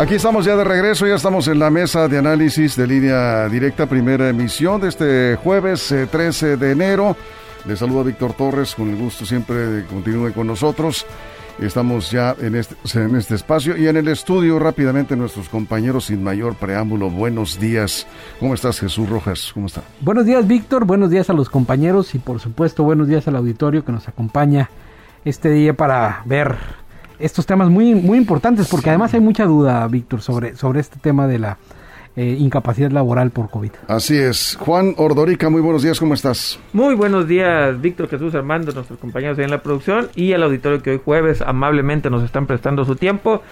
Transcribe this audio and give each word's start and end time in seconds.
Aquí 0.00 0.14
estamos 0.14 0.46
ya 0.46 0.56
de 0.56 0.64
regreso, 0.64 1.06
ya 1.06 1.16
estamos 1.16 1.46
en 1.46 1.58
la 1.58 1.68
mesa 1.68 2.08
de 2.08 2.16
análisis 2.16 2.74
de 2.74 2.86
línea 2.86 3.46
directa, 3.50 3.84
primera 3.84 4.30
emisión 4.30 4.80
de 4.80 4.88
este 4.88 5.36
jueves 5.36 5.94
13 6.10 6.52
eh, 6.54 6.56
de 6.56 6.70
enero. 6.70 7.14
Le 7.66 7.76
saludo 7.76 8.00
a 8.00 8.04
Víctor 8.04 8.32
Torres, 8.32 8.74
con 8.74 8.88
el 8.88 8.96
gusto 8.96 9.26
siempre 9.26 9.56
de 9.56 9.82
que 9.82 9.88
continúe 9.88 10.32
con 10.32 10.46
nosotros. 10.46 11.04
Estamos 11.58 12.10
ya 12.10 12.34
en 12.40 12.54
este, 12.54 12.76
en 12.98 13.14
este 13.14 13.34
espacio 13.34 13.76
y 13.76 13.88
en 13.88 13.98
el 13.98 14.08
estudio 14.08 14.58
rápidamente 14.58 15.16
nuestros 15.16 15.50
compañeros 15.50 16.06
sin 16.06 16.24
mayor 16.24 16.54
preámbulo. 16.54 17.10
Buenos 17.10 17.60
días. 17.60 18.06
¿Cómo 18.38 18.54
estás 18.54 18.80
Jesús 18.80 19.06
Rojas? 19.06 19.50
¿Cómo 19.52 19.66
está? 19.66 19.82
Buenos 20.00 20.24
días 20.24 20.46
Víctor, 20.48 20.86
buenos 20.86 21.10
días 21.10 21.28
a 21.28 21.34
los 21.34 21.50
compañeros 21.50 22.14
y 22.14 22.20
por 22.20 22.40
supuesto 22.40 22.84
buenos 22.84 23.06
días 23.06 23.28
al 23.28 23.36
auditorio 23.36 23.84
que 23.84 23.92
nos 23.92 24.08
acompaña 24.08 24.70
este 25.26 25.50
día 25.50 25.74
para 25.74 26.22
ver 26.24 26.79
estos 27.20 27.46
temas 27.46 27.68
muy, 27.68 27.94
muy 27.94 28.18
importantes, 28.18 28.68
porque 28.68 28.90
además 28.90 29.14
hay 29.14 29.20
mucha 29.20 29.44
duda, 29.44 29.86
Víctor, 29.88 30.22
sobre, 30.22 30.56
sobre 30.56 30.80
este 30.80 30.98
tema 30.98 31.26
de 31.26 31.38
la 31.38 31.58
eh, 32.16 32.36
incapacidad 32.38 32.90
laboral 32.90 33.30
por 33.30 33.50
COVID. 33.50 33.70
Así 33.86 34.18
es. 34.18 34.56
Juan 34.60 34.94
Ordorica, 34.96 35.48
muy 35.48 35.60
buenos 35.60 35.82
días, 35.82 36.00
¿cómo 36.00 36.14
estás? 36.14 36.58
Muy 36.72 36.94
buenos 36.94 37.28
días, 37.28 37.80
Víctor 37.80 38.08
Jesús 38.08 38.34
Armando, 38.34 38.72
nuestros 38.72 38.98
compañeros 38.98 39.38
ahí 39.38 39.44
en 39.44 39.50
la 39.50 39.62
producción 39.62 40.08
y 40.16 40.32
al 40.32 40.42
auditorio 40.42 40.82
que 40.82 40.90
hoy 40.90 41.00
jueves 41.04 41.40
amablemente 41.40 42.10
nos 42.10 42.24
están 42.24 42.46
prestando 42.46 42.84
su 42.84 42.96
tiempo. 42.96 43.42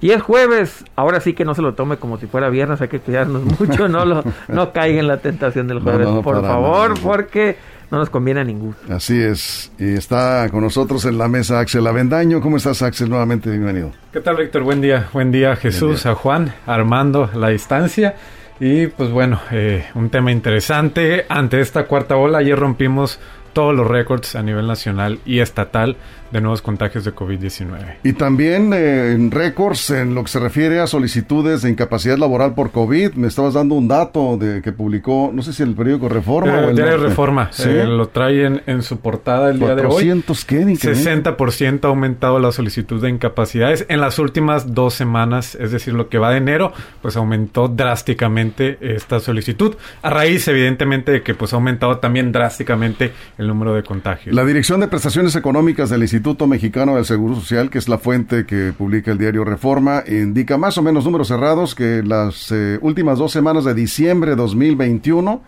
Y 0.00 0.10
es 0.10 0.22
jueves, 0.22 0.84
ahora 0.96 1.20
sí 1.20 1.32
que 1.32 1.44
no 1.44 1.54
se 1.54 1.62
lo 1.62 1.74
tome 1.74 1.96
como 1.96 2.18
si 2.18 2.26
fuera 2.26 2.50
viernes, 2.50 2.80
hay 2.80 2.88
que 2.88 3.00
cuidarnos 3.00 3.42
mucho, 3.60 3.88
no 3.88 4.04
lo, 4.04 4.22
no 4.48 4.72
caiga 4.72 5.00
en 5.00 5.08
la 5.08 5.16
tentación 5.16 5.66
del 5.66 5.80
jueves, 5.80 6.06
por 6.22 6.40
favor, 6.42 6.94
porque 7.02 7.56
no 7.90 7.98
nos 7.98 8.10
conviene 8.10 8.40
a 8.40 8.44
ninguno. 8.44 8.74
Así 8.88 9.20
es. 9.20 9.72
Y 9.78 9.94
está 9.94 10.48
con 10.50 10.62
nosotros 10.62 11.04
en 11.04 11.18
la 11.18 11.28
mesa 11.28 11.60
Axel 11.60 11.86
Avendaño. 11.86 12.40
¿Cómo 12.40 12.56
estás, 12.56 12.82
Axel? 12.82 13.08
Nuevamente 13.08 13.50
bienvenido. 13.50 13.92
¿Qué 14.12 14.20
tal, 14.20 14.36
Víctor? 14.36 14.62
Buen 14.62 14.80
día. 14.80 15.08
Buen 15.12 15.30
día, 15.30 15.56
Jesús, 15.56 16.06
a 16.06 16.14
Juan, 16.14 16.54
Armando, 16.66 17.30
la 17.34 17.48
distancia. 17.48 18.16
Y 18.60 18.86
pues 18.86 19.10
bueno, 19.10 19.40
eh, 19.50 19.86
un 19.94 20.10
tema 20.10 20.32
interesante. 20.32 21.26
Ante 21.28 21.60
esta 21.60 21.86
cuarta 21.86 22.16
ola, 22.16 22.38
ayer 22.38 22.58
rompimos 22.58 23.18
todos 23.52 23.74
los 23.74 23.86
récords 23.86 24.36
a 24.36 24.42
nivel 24.42 24.66
nacional 24.66 25.20
y 25.24 25.40
estatal 25.40 25.96
de 26.30 26.40
nuevos 26.40 26.62
contagios 26.62 27.04
de 27.04 27.14
COVID-19. 27.14 27.96
Y 28.02 28.14
también 28.14 28.72
eh, 28.72 29.12
en 29.12 29.30
récords 29.30 29.90
en 29.90 30.14
lo 30.14 30.22
que 30.24 30.30
se 30.30 30.40
refiere 30.40 30.80
a 30.80 30.86
solicitudes 30.86 31.62
de 31.62 31.70
incapacidad 31.70 32.18
laboral 32.18 32.54
por 32.54 32.70
COVID. 32.70 33.14
Me 33.14 33.28
estabas 33.28 33.54
dando 33.54 33.74
un 33.74 33.88
dato 33.88 34.36
de 34.36 34.60
que 34.62 34.72
publicó, 34.72 35.30
no 35.32 35.42
sé 35.42 35.52
si 35.52 35.62
el 35.62 35.74
periódico 35.74 36.08
Reforma 36.08 36.58
o 36.58 36.70
el 36.70 36.76
diario 36.76 36.98
Reforma. 36.98 37.50
Eh, 37.64 37.84
lo 37.86 38.08
trae 38.08 38.44
en, 38.44 38.82
su 38.82 38.98
portada 38.98 39.50
el 39.50 39.58
día 39.58 39.74
de 39.74 39.86
hoy. 39.86 40.22
¿qué? 40.46 40.64
60% 40.64 41.84
ha 41.84 41.88
aumentado 41.88 42.38
la 42.38 42.52
solicitud 42.52 43.00
de 43.00 43.08
incapacidades 43.08 43.86
en 43.88 44.00
las 44.00 44.18
últimas 44.18 44.74
dos 44.74 44.94
semanas, 44.94 45.54
es 45.54 45.70
decir, 45.70 45.94
lo 45.94 46.08
que 46.08 46.18
va 46.18 46.30
de 46.30 46.38
enero, 46.38 46.72
pues 47.00 47.16
aumentó 47.16 47.68
drásticamente 47.68 48.78
esta 48.80 49.20
solicitud. 49.20 49.76
A 50.02 50.10
raíz, 50.10 50.46
evidentemente, 50.48 51.12
de 51.12 51.22
que 51.22 51.34
pues 51.34 51.52
ha 51.52 51.56
aumentado 51.56 51.98
también 51.98 52.32
drásticamente 52.32 53.12
el 53.38 53.48
número 53.48 53.74
de 53.74 53.82
contagios. 53.82 54.34
La 54.34 54.44
Dirección 54.44 54.80
de 54.80 54.88
Prestaciones 54.88 55.34
Económicas 55.36 55.90
del 55.90 56.02
Instituto 56.14 56.46
Mexicano 56.46 56.94
del 56.94 57.04
Seguro 57.04 57.34
Social, 57.34 57.70
que 57.70 57.78
es 57.78 57.88
la 57.88 57.98
fuente 57.98 58.46
que 58.46 58.72
publica 58.72 59.10
el 59.10 59.18
diario 59.18 59.44
Reforma, 59.44 60.04
indica 60.06 60.56
más 60.56 60.78
o 60.78 60.82
menos 60.82 61.04
números 61.04 61.26
cerrados 61.26 61.74
que 61.74 62.04
las 62.04 62.52
eh, 62.52 62.78
últimas 62.82 63.18
dos 63.18 63.32
semanas 63.32 63.64
de 63.64 63.74
diciembre 63.74 64.30
de 64.30 64.36
2021 64.36 65.42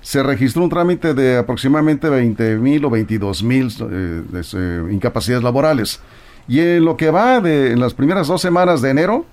se 0.00 0.22
registró 0.22 0.62
un 0.62 0.70
trámite 0.70 1.12
de 1.12 1.36
aproximadamente 1.36 2.08
20 2.08 2.56
mil 2.56 2.86
o 2.86 2.90
22 2.90 3.42
mil 3.42 3.68
eh, 3.68 4.22
eh, 4.54 4.82
incapacidades 4.90 5.44
laborales. 5.44 6.00
Y 6.48 6.60
en 6.60 6.86
lo 6.86 6.96
que 6.96 7.10
va 7.10 7.42
de 7.42 7.72
en 7.72 7.80
las 7.80 7.92
primeras 7.92 8.28
dos 8.28 8.40
semanas 8.40 8.80
de 8.80 8.88
enero, 8.88 9.26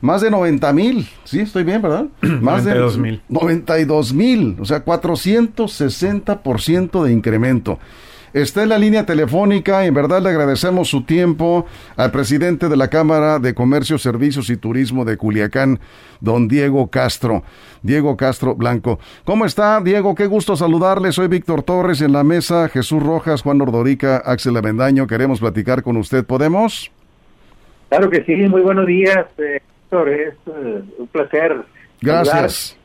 más 0.00 0.20
de 0.20 0.32
90 0.32 0.72
mil, 0.72 1.08
sí, 1.22 1.38
estoy 1.38 1.62
bien, 1.62 1.80
¿verdad? 1.80 2.06
Más 2.40 2.64
92 2.64 2.98
mil. 2.98 3.22
92 3.28 4.14
mil, 4.14 4.56
o 4.58 4.64
sea, 4.64 4.84
460% 4.84 7.04
de 7.04 7.12
incremento. 7.12 7.78
Está 8.32 8.62
en 8.62 8.70
la 8.70 8.78
línea 8.78 9.04
telefónica, 9.04 9.84
en 9.84 9.92
verdad 9.92 10.22
le 10.22 10.30
agradecemos 10.30 10.88
su 10.88 11.02
tiempo 11.02 11.66
al 11.96 12.10
presidente 12.10 12.70
de 12.70 12.78
la 12.78 12.88
Cámara 12.88 13.38
de 13.38 13.52
Comercio, 13.54 13.98
Servicios 13.98 14.48
y 14.48 14.56
Turismo 14.56 15.04
de 15.04 15.18
Culiacán, 15.18 15.80
don 16.20 16.48
Diego 16.48 16.88
Castro. 16.88 17.42
Diego 17.82 18.16
Castro 18.16 18.54
Blanco. 18.54 18.98
¿Cómo 19.24 19.44
está, 19.44 19.80
Diego? 19.80 20.14
Qué 20.14 20.26
gusto 20.26 20.56
saludarle. 20.56 21.12
Soy 21.12 21.28
Víctor 21.28 21.62
Torres 21.62 22.00
en 22.00 22.12
la 22.12 22.24
mesa, 22.24 22.68
Jesús 22.68 23.02
Rojas, 23.02 23.42
Juan 23.42 23.60
Ordorica, 23.60 24.16
Axel 24.18 24.56
Avendaño. 24.56 25.06
Queremos 25.06 25.40
platicar 25.40 25.82
con 25.82 25.96
usted. 25.96 26.24
¿Podemos? 26.24 26.90
Claro 27.90 28.08
que 28.08 28.24
sí. 28.24 28.34
Muy 28.48 28.62
buenos 28.62 28.86
días, 28.86 29.26
eh, 29.38 29.60
Víctor. 29.82 30.08
Es 30.08 30.34
eh, 30.46 30.82
un 30.96 31.06
placer. 31.08 31.64
Gracias. 32.00 32.78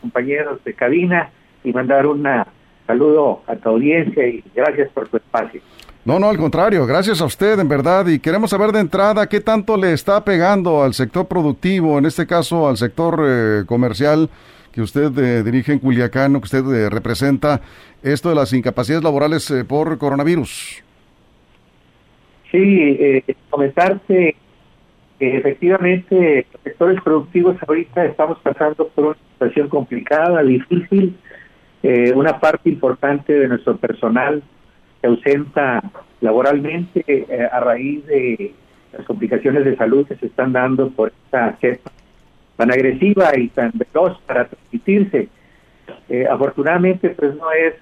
Compañeros 0.00 0.62
de 0.64 0.74
cabina 0.74 1.30
y 1.64 1.72
mandar 1.72 2.06
una 2.06 2.46
saludo 2.92 3.40
a 3.46 3.56
tu 3.56 3.70
audiencia 3.70 4.26
y 4.26 4.44
gracias 4.54 4.90
por 4.90 5.08
tu 5.08 5.16
espacio. 5.16 5.62
No, 6.04 6.18
no, 6.18 6.28
al 6.28 6.36
contrario, 6.36 6.84
gracias 6.84 7.20
a 7.20 7.24
usted, 7.24 7.58
en 7.58 7.68
verdad, 7.68 8.06
y 8.08 8.18
queremos 8.18 8.50
saber 8.50 8.72
de 8.72 8.80
entrada 8.80 9.28
qué 9.28 9.40
tanto 9.40 9.76
le 9.76 9.92
está 9.92 10.24
pegando 10.24 10.82
al 10.82 10.94
sector 10.94 11.26
productivo, 11.26 11.96
en 11.96 12.06
este 12.06 12.26
caso 12.26 12.68
al 12.68 12.76
sector 12.76 13.22
eh, 13.24 13.62
comercial 13.66 14.28
que 14.72 14.82
usted 14.82 15.16
eh, 15.18 15.42
dirige 15.42 15.72
en 15.72 15.78
Culiacán, 15.78 16.32
que 16.32 16.38
usted 16.38 16.64
eh, 16.74 16.90
representa, 16.90 17.60
esto 18.02 18.30
de 18.30 18.34
las 18.34 18.52
incapacidades 18.52 19.04
laborales 19.04 19.52
por 19.68 19.96
coronavirus. 19.96 20.82
Sí, 22.50 23.22
comentarte 23.48 24.36
que 25.18 25.36
efectivamente 25.36 26.46
los 26.52 26.62
sectores 26.64 27.00
productivos 27.02 27.56
ahorita 27.66 28.04
estamos 28.04 28.38
pasando 28.40 28.88
por 28.88 29.04
una 29.04 29.16
situación 29.32 29.68
complicada, 29.68 30.42
difícil, 30.42 31.16
eh, 31.82 32.12
una 32.14 32.38
parte 32.38 32.68
importante 32.68 33.32
de 33.32 33.48
nuestro 33.48 33.76
personal 33.76 34.40
se 35.00 35.06
ausenta 35.08 35.82
laboralmente 36.20 37.04
eh, 37.08 37.48
a 37.50 37.58
raíz 37.58 38.06
de 38.06 38.54
las 38.92 39.04
complicaciones 39.04 39.64
de 39.64 39.76
salud 39.76 40.06
que 40.06 40.14
se 40.14 40.26
están 40.26 40.52
dando 40.52 40.90
por 40.90 41.12
esta 41.24 41.56
cepa 41.60 41.90
tan 42.56 42.70
agresiva 42.70 43.36
y 43.36 43.48
tan 43.48 43.72
veloz 43.74 44.20
para 44.26 44.46
transmitirse. 44.46 45.28
Eh, 46.08 46.26
afortunadamente, 46.30 47.10
pues 47.10 47.34
no 47.34 47.50
es 47.50 47.74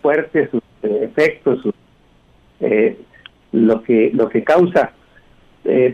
fuerte 0.00 0.48
sus 0.48 0.62
efectos, 0.82 1.60
lo 3.52 3.82
que 3.82 4.10
lo 4.14 4.28
que 4.28 4.44
causa, 4.44 4.92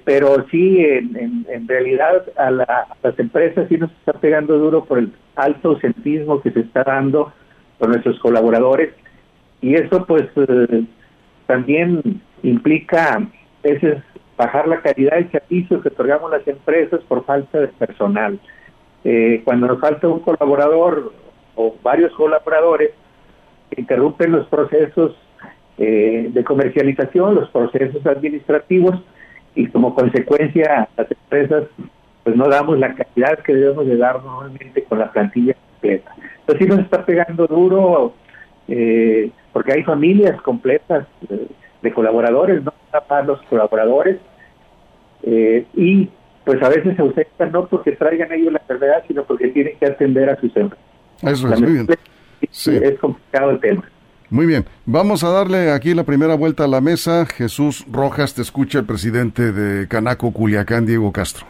pero 0.04 0.46
sí, 0.50 0.78
en, 0.78 1.46
en, 1.48 1.66
realidad 1.66 2.24
a, 2.36 2.48
a, 2.48 2.96
las 3.02 3.18
empresas 3.18 3.66
sí 3.68 3.76
nos 3.78 3.90
está 3.90 4.12
pegando 4.12 4.58
duro 4.58 4.84
por 4.84 4.98
el 4.98 5.12
alto 5.34 5.70
ausentismo 5.70 6.40
que 6.40 6.50
se 6.50 6.60
está 6.60 6.84
dando 6.84 7.32
con 7.78 7.90
nuestros 7.90 8.18
colaboradores 8.20 8.94
y 9.60 9.74
eso 9.74 10.04
pues 10.06 10.24
eh, 10.36 10.84
también 11.46 12.20
implica 12.42 13.26
veces 13.62 14.02
bajar 14.36 14.68
la 14.68 14.80
calidad 14.80 15.16
del 15.16 15.30
servicio 15.30 15.80
que 15.80 15.88
otorgamos 15.88 16.30
las 16.30 16.46
empresas 16.46 17.00
por 17.08 17.24
falta 17.24 17.58
de 17.58 17.68
personal. 17.68 18.38
Eh, 19.04 19.42
cuando 19.44 19.66
nos 19.66 19.80
falta 19.80 20.06
un 20.08 20.20
colaborador 20.20 21.12
o 21.56 21.74
varios 21.82 22.12
colaboradores, 22.14 22.92
interrumpen 23.76 24.32
los 24.32 24.46
procesos 24.46 25.16
eh, 25.76 26.30
de 26.32 26.44
comercialización, 26.44 27.34
los 27.34 27.50
procesos 27.50 28.04
administrativos 28.06 29.02
y 29.54 29.66
como 29.68 29.94
consecuencia 29.94 30.88
las 30.96 31.10
empresas 31.10 31.64
pues 32.22 32.36
no 32.36 32.48
damos 32.48 32.78
la 32.78 32.94
calidad 32.94 33.38
que 33.40 33.54
debemos 33.54 33.86
de 33.86 33.96
dar 33.96 34.22
normalmente 34.22 34.84
con 34.84 34.98
la 34.98 35.10
plantilla 35.10 35.54
completa. 35.54 36.14
Entonces 36.48 36.66
sí 36.66 36.70
nos 36.70 36.80
está 36.80 37.04
pegando 37.04 37.46
duro 37.46 38.14
eh, 38.68 39.30
porque 39.52 39.72
hay 39.72 39.82
familias 39.82 40.40
completas 40.40 41.06
de, 41.82 41.92
colaboradores, 41.92 42.64
no 42.64 42.72
para 43.06 43.24
los 43.24 43.42
colaboradores 43.42 44.16
eh, 45.24 45.66
y 45.74 46.08
pues 46.44 46.62
a 46.62 46.70
veces 46.70 46.96
se 46.96 47.02
ausentan 47.02 47.52
no 47.52 47.66
porque 47.66 47.92
traigan 47.92 48.32
ellos 48.32 48.50
la 48.50 48.60
enfermedad, 48.60 49.02
sino 49.06 49.24
porque 49.24 49.48
tienen 49.48 49.76
que 49.78 49.86
atender 49.86 50.30
a 50.30 50.36
sus 50.36 50.56
enfermos. 50.56 50.78
Eso 51.22 51.52
es, 51.52 51.60
muy 51.60 51.72
bien. 51.72 51.86
Es 52.40 52.98
complicado 52.98 53.50
el 53.50 53.60
tema. 53.60 53.84
Muy 54.30 54.46
bien, 54.46 54.64
vamos 54.86 55.24
a 55.24 55.30
darle 55.30 55.70
aquí 55.70 55.92
la 55.92 56.04
primera 56.04 56.34
vuelta 56.34 56.64
a 56.64 56.68
la 56.68 56.80
mesa. 56.80 57.26
Jesús 57.26 57.84
Rojas, 57.92 58.34
te 58.34 58.40
escucha 58.40 58.78
el 58.78 58.86
presidente 58.86 59.52
de 59.52 59.86
Canaco 59.86 60.32
Culiacán, 60.32 60.86
Diego 60.86 61.12
Castro. 61.12 61.46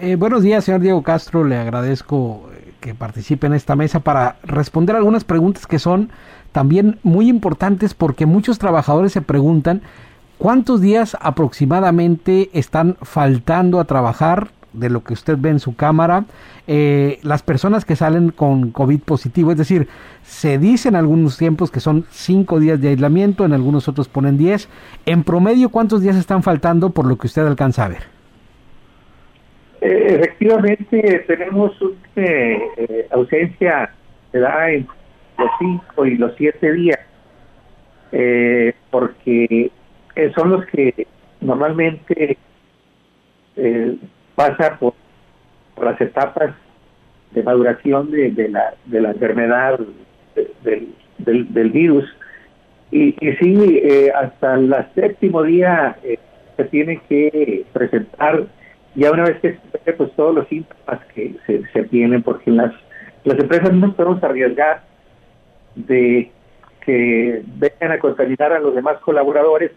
Eh, 0.00 0.16
buenos 0.16 0.42
días, 0.42 0.64
señor 0.64 0.80
Diego 0.80 1.02
Castro. 1.02 1.44
Le 1.44 1.56
agradezco 1.56 2.50
eh, 2.52 2.63
que 2.84 2.94
participe 2.94 3.46
en 3.46 3.54
esta 3.54 3.76
mesa 3.76 4.00
para 4.00 4.36
responder 4.42 4.94
algunas 4.94 5.24
preguntas 5.24 5.66
que 5.66 5.78
son 5.78 6.10
también 6.52 6.98
muy 7.02 7.30
importantes 7.30 7.94
porque 7.94 8.26
muchos 8.26 8.58
trabajadores 8.58 9.12
se 9.12 9.22
preguntan 9.22 9.80
cuántos 10.36 10.82
días 10.82 11.16
aproximadamente 11.22 12.50
están 12.52 12.98
faltando 13.00 13.80
a 13.80 13.86
trabajar 13.86 14.50
de 14.74 14.90
lo 14.90 15.02
que 15.02 15.14
usted 15.14 15.38
ve 15.38 15.48
en 15.48 15.60
su 15.60 15.76
cámara, 15.76 16.26
eh, 16.66 17.20
las 17.22 17.42
personas 17.42 17.86
que 17.86 17.96
salen 17.96 18.30
con 18.30 18.70
COVID 18.70 19.00
positivo, 19.00 19.52
es 19.52 19.56
decir, 19.56 19.88
se 20.22 20.58
dice 20.58 20.90
en 20.90 20.96
algunos 20.96 21.38
tiempos 21.38 21.70
que 21.70 21.80
son 21.80 22.04
cinco 22.10 22.60
días 22.60 22.82
de 22.82 22.88
aislamiento, 22.88 23.46
en 23.46 23.54
algunos 23.54 23.88
otros 23.88 24.08
ponen 24.08 24.36
diez. 24.36 24.68
En 25.06 25.24
promedio, 25.24 25.70
¿cuántos 25.70 26.02
días 26.02 26.16
están 26.16 26.42
faltando 26.42 26.90
por 26.90 27.06
lo 27.06 27.16
que 27.16 27.28
usted 27.28 27.46
alcanza 27.46 27.86
a 27.86 27.88
ver? 27.88 28.13
Eh, 29.84 30.14
efectivamente, 30.14 31.24
tenemos 31.26 31.78
una 31.80 31.92
eh, 32.16 33.06
ausencia 33.10 33.90
de 34.32 34.40
da 34.40 34.70
en 34.70 34.86
los 35.38 35.50
cinco 35.58 36.06
y 36.06 36.16
los 36.16 36.34
siete 36.38 36.72
días, 36.72 37.00
porque 38.90 39.70
son 40.34 40.50
los 40.50 40.64
que 40.66 41.06
normalmente 41.40 42.38
pasa 44.34 44.78
por, 44.78 44.94
las 45.82 46.00
etapas 46.00 46.54
de 47.32 47.42
maduración 47.42 48.10
de, 48.10 48.48
la, 48.48 48.74
de 48.86 49.00
la 49.00 49.10
enfermedad 49.10 49.78
del, 50.62 50.88
del, 51.18 51.70
virus. 51.70 52.04
Y, 52.90 53.08
y 53.20 53.32
sí, 53.36 53.80
eh, 53.82 54.12
hasta 54.14 54.54
el 54.54 54.74
séptimo 54.94 55.42
día 55.42 55.96
eh, 56.04 56.18
se 56.56 56.64
tiene 56.64 57.00
que 57.08 57.64
presentar, 57.72 58.46
ya 58.94 59.10
una 59.10 59.24
vez 59.24 59.40
que 59.40 59.58
se 59.84 59.92
pues 59.92 60.12
todos 60.16 60.34
los 60.34 60.48
síntomas 60.48 61.04
que 61.14 61.34
se, 61.46 61.66
se 61.72 61.82
tienen, 61.84 62.22
porque 62.22 62.50
las, 62.50 62.72
las 63.24 63.38
empresas 63.38 63.72
no 63.72 63.92
podemos 63.94 64.22
arriesgar 64.22 64.82
de 65.74 66.30
que 66.84 67.42
vengan 67.56 67.92
a 67.92 67.98
contaminar 67.98 68.52
a 68.52 68.60
los 68.60 68.74
demás 68.74 68.98
colaboradores, 68.98 69.72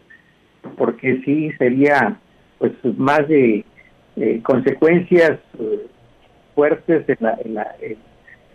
porque 0.77 1.21
sí 1.23 1.51
sería 1.57 2.17
pues 2.59 2.73
más 2.97 3.27
de 3.27 3.63
eh, 4.17 4.41
consecuencias 4.43 5.39
eh, 5.59 5.87
fuertes 6.53 7.07
en 7.07 7.17
la, 7.19 7.37
en 7.43 7.53
la, 7.53 7.75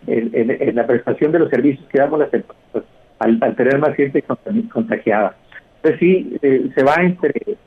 en, 0.07 0.75
la 0.75 0.85
prestación 0.85 1.31
de 1.31 1.39
los 1.39 1.49
servicios 1.49 1.87
que 1.89 1.99
damos 1.99 2.19
las 2.19 2.33
empresas 2.33 2.83
al, 3.19 3.39
tener 3.55 3.79
más 3.79 3.95
gente 3.95 4.23
contagiada. 4.71 5.35
Entonces 5.77 5.99
sí, 5.99 6.37
eh, 6.41 6.69
se 6.75 6.83
va 6.83 6.95
entre 6.99 7.57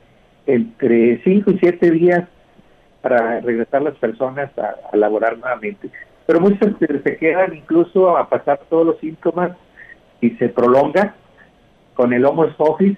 entre 0.47 1.21
5 1.23 1.51
y 1.51 1.59
7 1.59 1.91
días 1.91 2.23
para 3.07 3.39
regresar 3.39 3.81
las 3.81 3.95
personas 3.95 4.49
a, 4.57 4.75
a 4.91 4.97
laborar 4.97 5.37
nuevamente. 5.37 5.89
Pero 6.25 6.41
muchas 6.41 6.73
se, 6.79 7.17
quedan 7.17 7.55
incluso 7.55 8.17
a 8.17 8.27
pasar 8.27 8.59
todos 8.69 8.85
los 8.85 8.99
síntomas 8.99 9.51
y 10.19 10.31
se 10.31 10.49
prolonga 10.49 11.15
con 11.93 12.11
el 12.11 12.25
home 12.25 12.53
office 12.57 12.97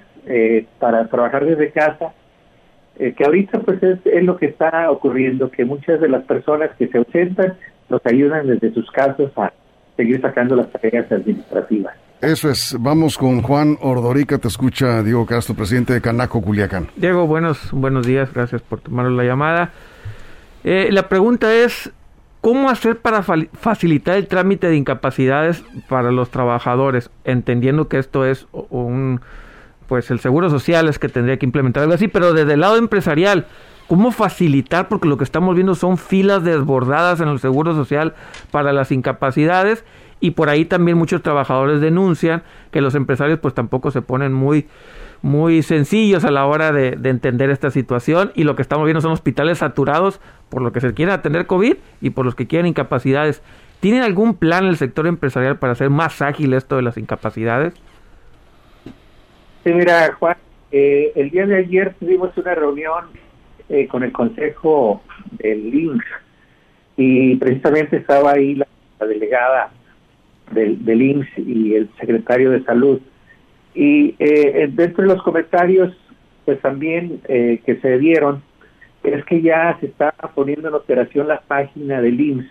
para 0.80 1.08
trabajar 1.08 1.46
desde 1.46 1.72
casa 1.72 2.14
eh, 2.98 3.14
que 3.18 3.24
ahorita 3.24 3.60
pues 3.60 3.82
es, 3.82 4.00
lo 4.24 4.36
que 4.36 4.48
está 4.48 4.92
ocurriendo, 4.92 5.50
que 5.50 5.64
muchas 5.64 6.02
de 6.02 6.10
las 6.10 6.24
personas 6.26 6.72
que 6.78 6.88
se 6.88 6.98
ausentan 6.98 7.54
nos 7.88 8.02
ayudan 8.06 8.48
desde 8.48 8.74
sus 8.74 8.90
casas 8.92 9.32
a 9.38 9.54
seguir 9.96 10.20
sacando 10.22 10.56
las 10.56 10.70
tareas 10.72 11.10
administrativas. 11.12 11.94
Eso 12.22 12.50
es, 12.50 12.76
vamos 12.78 13.18
con 13.18 13.42
Juan 13.42 13.78
Ordorica, 13.80 14.38
te 14.38 14.50
escucha 14.50 15.02
Diego 15.02 15.26
Castro, 15.26 15.56
presidente 15.56 15.94
de 15.94 16.02
Canaco 16.02 16.42
Culiacán. 16.42 16.88
Diego, 16.98 17.26
buenos, 17.26 17.72
buenos 17.72 18.06
días, 18.06 18.34
gracias 18.34 18.62
por 18.62 18.82
tomar 18.82 19.06
la 19.06 19.24
llamada. 19.24 19.72
Eh, 20.64 20.90
la 20.92 21.08
pregunta 21.10 21.54
es, 21.54 21.92
¿cómo 22.42 22.70
hacer 22.70 23.00
para 23.00 23.24
facilitar 23.24 24.18
el 24.18 24.28
trámite 24.28 24.68
de 24.68 24.76
incapacidades 24.76 25.64
para 25.88 26.12
los 26.12 26.30
trabajadores? 26.30 27.12
Entendiendo 27.24 27.88
que 27.88 28.00
esto 28.00 28.26
es 28.26 28.48
un 28.52 29.22
pues 29.90 30.12
el 30.12 30.20
seguro 30.20 30.52
social 30.52 30.88
es 30.88 31.00
que 31.00 31.10
tendría 31.10 31.38
que 31.38 31.48
implementar 31.48 31.82
algo 31.82 31.96
así, 31.96 32.08
pero 32.08 32.32
desde 32.32 32.54
el 32.54 32.60
lado 32.60 32.78
empresarial, 32.78 33.48
¿cómo 33.88 34.12
facilitar? 34.12 34.88
Porque 34.88 35.08
lo 35.08 35.18
que 35.18 35.24
estamos 35.24 35.56
viendo 35.56 35.74
son 35.74 35.98
filas 35.98 36.44
desbordadas 36.44 37.20
en 37.22 37.28
el 37.28 37.40
seguro 37.40 37.74
social 37.74 38.14
para 38.52 38.72
las 38.72 38.92
incapacidades 38.92 39.84
y 40.20 40.32
por 40.32 40.50
ahí 40.50 40.66
también 40.66 40.96
muchos 40.96 41.24
trabajadores 41.24 41.82
denuncian 41.82 42.44
que 42.72 42.82
los 42.82 42.94
empresarios 42.94 43.40
pues 43.40 43.56
tampoco 43.56 43.90
se 43.90 44.04
ponen 44.04 44.32
muy 44.32 44.68
muy 45.22 45.62
sencillos 45.64 46.24
a 46.26 46.32
la 46.32 46.46
hora 46.46 46.72
de, 46.72 46.92
de, 46.92 47.10
entender 47.10 47.50
esta 47.50 47.72
situación 47.72 48.32
y 48.36 48.44
lo 48.44 48.56
que 48.56 48.62
estamos 48.62 48.86
viendo 48.86 49.02
son 49.02 49.12
hospitales 49.12 49.58
saturados 49.58 50.22
por 50.50 50.62
lo 50.62 50.72
que 50.72 50.82
se 50.82 50.94
quieren 50.94 51.14
atender 51.14 51.46
COVID 51.46 51.76
y 52.02 52.10
por 52.12 52.26
los 52.26 52.36
que 52.36 52.48
quieren 52.48 52.68
incapacidades. 52.68 53.42
¿Tienen 53.80 54.04
algún 54.04 54.36
plan 54.36 54.66
el 54.66 54.76
sector 54.76 55.08
empresarial 55.08 55.58
para 55.58 55.74
hacer 55.74 55.90
más 55.90 56.22
ágil 56.22 56.54
esto 56.54 56.76
de 56.76 56.82
las 56.82 56.98
incapacidades? 56.98 57.74
Sí, 59.64 59.74
mira, 59.74 60.14
Juan, 60.20 60.38
eh, 60.72 61.12
el 61.16 61.30
día 61.30 61.46
de 61.46 61.58
ayer 61.58 61.96
tuvimos 62.00 62.36
una 62.38 62.56
reunión 62.56 63.06
eh, 63.70 63.88
con 63.88 64.04
el 64.04 64.12
Consejo 64.12 65.02
del 65.32 65.70
LINX 65.72 66.06
y 66.98 67.36
precisamente 67.38 67.98
estaba 67.98 68.32
ahí 68.32 68.56
la, 68.56 68.68
delegada 69.00 69.72
del, 70.52 70.84
del 70.84 71.26
y 71.38 71.76
el 71.76 71.90
secretario 72.00 72.52
de 72.52 72.64
Salud. 72.64 73.00
Y 73.74 74.16
eh, 74.20 74.70
dentro 74.72 75.04
de 75.04 75.14
los 75.14 75.24
comentarios, 75.24 75.96
pues 76.46 76.60
también 76.62 77.22
que 77.28 77.80
se 77.82 78.00
dieron, 78.00 78.42
es 79.04 79.24
que 79.26 79.42
ya 79.42 79.78
se 79.80 79.86
está 79.86 80.12
poniendo 80.34 80.68
en 80.68 80.74
operación 80.74 81.28
la 81.28 81.42
página 81.42 82.02
del 82.02 82.20
IMSS 82.20 82.50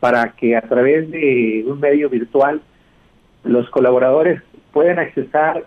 para 0.00 0.32
que 0.32 0.56
a 0.56 0.62
través 0.62 1.10
de 1.10 1.64
un 1.66 1.80
medio 1.80 2.08
virtual 2.08 2.60
los 3.44 3.68
colaboradores 3.70 4.42
puedan 4.72 4.98
accesar 4.98 5.64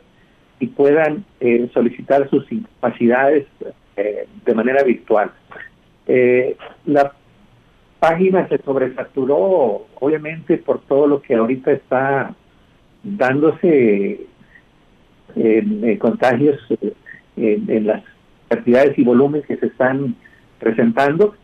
y 0.60 0.68
puedan 0.68 1.26
eh, 1.40 1.70
solicitar 1.74 2.30
sus 2.30 2.50
incapacidades 2.52 3.48
eh, 3.98 4.28
de 4.46 4.56
manera 4.56 4.84
virtual. 4.84 5.32
Eh, 6.08 6.56
la 6.86 7.14
página 8.00 8.48
se 8.48 8.60
sobresaturó, 8.60 9.88
obviamente, 10.00 10.58
por 10.58 10.82
todo 10.82 11.08
lo 11.08 11.22
que 11.22 11.36
ahorita 11.36 11.72
está 11.72 12.34
dándose 13.04 14.22
en 15.36 15.98
contagios 15.98 16.60
en, 17.38 17.88
las 17.88 18.04
cantidades 18.50 18.98
y 18.98 19.04
volúmenes 19.04 19.48
que 19.48 19.58
se 19.58 19.68
están 19.68 20.16
presentando, 20.60 21.36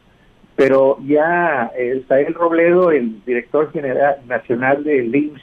pero 0.55 0.97
ya 1.05 1.71
Sael 2.07 2.33
Robledo, 2.33 2.91
el 2.91 3.23
director 3.25 3.71
general 3.71 4.17
nacional 4.27 4.83
del 4.83 5.15
IMSS, 5.15 5.41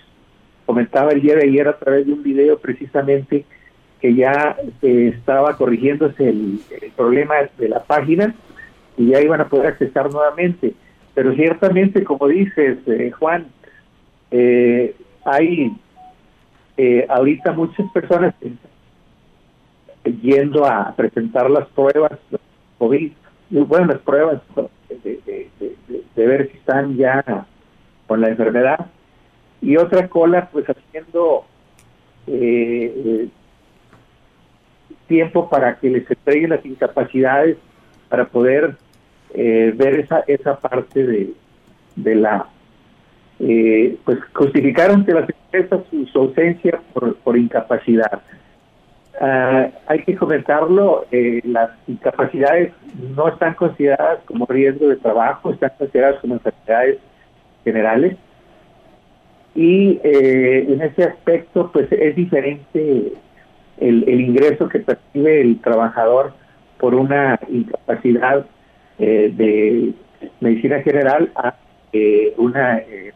comentaba 0.66 1.12
el 1.12 1.20
día 1.20 1.36
de 1.36 1.44
ayer 1.44 1.68
a 1.68 1.78
través 1.78 2.06
de 2.06 2.12
un 2.12 2.22
video 2.22 2.58
precisamente 2.58 3.44
que 4.00 4.14
ya 4.14 4.56
eh, 4.82 5.14
estaba 5.16 5.56
corrigiéndose 5.56 6.28
el, 6.28 6.60
problema 6.96 7.34
de 7.58 7.68
la 7.68 7.82
página 7.82 8.34
y 8.96 9.08
ya 9.08 9.20
iban 9.20 9.40
a 9.40 9.48
poder 9.48 9.68
accesar 9.68 10.12
nuevamente. 10.12 10.74
Pero 11.14 11.34
ciertamente, 11.34 12.04
como 12.04 12.28
dices, 12.28 12.78
eh, 12.86 13.10
Juan, 13.12 13.46
eh, 14.30 14.94
hay 15.24 15.72
ahorita 17.08 17.52
muchas 17.52 17.90
personas 17.92 18.34
yendo 20.04 20.66
a 20.66 20.94
presentar 20.94 21.50
las 21.50 21.66
pruebas 21.68 22.18
COVID, 22.78 23.12
bueno, 23.50 23.98
pruebas 24.04 24.42
de, 25.02 25.48
de, 26.16 26.26
ver 26.26 26.50
si 26.50 26.58
están 26.58 26.96
ya 26.96 27.46
con 28.06 28.20
la 28.20 28.28
enfermedad, 28.28 28.86
y 29.60 29.76
otra 29.76 30.08
cola 30.08 30.48
pues 30.52 30.66
haciendo 30.66 31.44
eh, 32.26 33.28
tiempo 35.06 35.48
para 35.48 35.78
que 35.78 35.90
les 35.90 36.10
entreguen 36.10 36.50
las 36.50 36.64
incapacidades 36.64 37.56
para 38.08 38.26
poder 38.26 38.76
eh, 39.32 39.72
ver 39.74 40.00
esa 40.00 40.20
esa 40.26 40.58
parte 40.58 41.06
de, 41.06 41.32
de 41.96 42.14
la 42.14 42.48
eh, 43.40 43.96
pues 44.04 44.18
justificar 44.32 44.90
ante 44.90 45.12
las 45.12 45.28
empresas 45.28 45.80
su, 46.12 46.18
ausencia 46.18 46.80
por, 46.92 47.16
por 47.16 47.36
incapacidad. 47.36 48.22
Ah, 49.20 49.68
hay 49.86 50.02
que 50.04 50.16
comentarlo, 50.16 51.06
eh, 51.10 51.40
las 51.44 51.70
incapacidades 51.86 52.72
no 53.16 53.28
están 53.28 53.54
consideradas 53.54 54.20
como 54.26 54.46
riesgo 54.46 54.88
de 54.88 54.96
trabajo, 54.96 55.50
están 55.50 55.72
consideradas 55.78 56.20
como 56.20 56.34
enfermedades 56.34 56.98
generales 57.64 58.16
y 59.54 60.00
en 60.02 60.82
ese 60.82 61.04
aspecto 61.04 61.70
pues 61.72 61.90
es 61.92 62.16
diferente 62.16 63.12
el, 63.78 64.04
el 64.08 64.20
ingreso 64.20 64.68
que 64.68 64.80
percibe 64.80 65.40
el 65.40 65.60
trabajador 65.60 66.32
por 66.78 66.94
una 66.94 67.38
incapacidad 67.48 68.46
eh, 68.98 69.32
de 69.34 69.92
medicina 70.40 70.80
general 70.82 71.30
a 71.34 71.54
eh, 71.92 72.34
una 72.36 72.78
eh, 72.78 73.12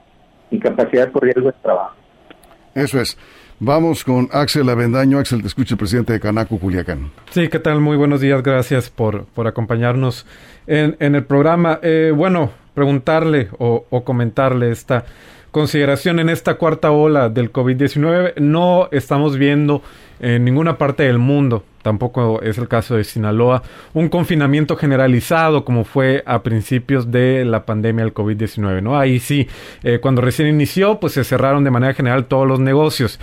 incapacidad 0.51 1.11
por 1.11 1.25
riesgo 1.25 1.47
de 1.49 1.55
trabajo. 1.63 1.95
Eso 2.75 3.01
es. 3.01 3.17
Vamos 3.61 4.05
con 4.05 4.29
Axel 4.33 4.69
Avendaño. 4.69 5.19
Axel, 5.19 5.41
te 5.41 5.49
escucha 5.49 5.75
el 5.75 5.79
presidente 5.79 6.13
de 6.13 6.21
Canaco, 6.21 6.59
Culiacán. 6.59 7.11
Sí, 7.31 7.49
¿qué 7.49 7.59
tal? 7.59 7.81
Muy 7.81 7.97
buenos 7.97 8.21
días. 8.21 8.41
Gracias 8.43 8.89
por, 8.89 9.25
por 9.27 9.49
acompañarnos 9.49 10.27
en, 10.69 10.97
en 11.01 11.17
el 11.17 11.25
programa. 11.25 11.81
Eh, 11.83 12.13
bueno, 12.15 12.53
preguntarle 12.75 13.49
o, 13.59 13.85
o 13.91 14.05
comentarle 14.05 14.71
esta 14.71 15.05
consideración 15.51 16.21
en 16.21 16.29
esta 16.29 16.55
cuarta 16.55 16.93
ola 16.93 17.29
del 17.29 17.53
COVID-19. 17.53 18.37
No 18.37 18.89
estamos 18.93 19.37
viendo 19.37 19.83
en 20.21 20.45
ninguna 20.45 20.79
parte 20.79 21.03
del 21.03 21.19
mundo, 21.19 21.65
tampoco 21.89 22.43
es 22.43 22.59
el 22.59 22.69
caso 22.69 22.97
de 22.97 23.05
Sinaloa, 23.05 23.63
un 23.95 24.11
confinamiento 24.11 24.77
generalizado 24.77 25.65
como 25.65 25.85
fue 25.85 26.23
a 26.27 26.43
principios 26.43 27.11
de 27.11 27.47
la 27.47 27.65
pandemia 27.65 28.05
del 28.05 28.13
COVID-19, 28.13 28.83
¿no? 28.83 28.99
Ahí 28.99 29.19
sí, 29.21 29.49
eh, 29.83 29.99
cuando 29.99 30.21
recién 30.21 30.49
inició, 30.49 31.01
pues 31.01 31.15
se 31.15 31.25
cerraron 31.25 31.65
de 31.65 31.71
manera 31.71 31.95
general 31.95 32.27
todos 32.27 32.47
los 32.47 32.61
negocios. 32.61 33.19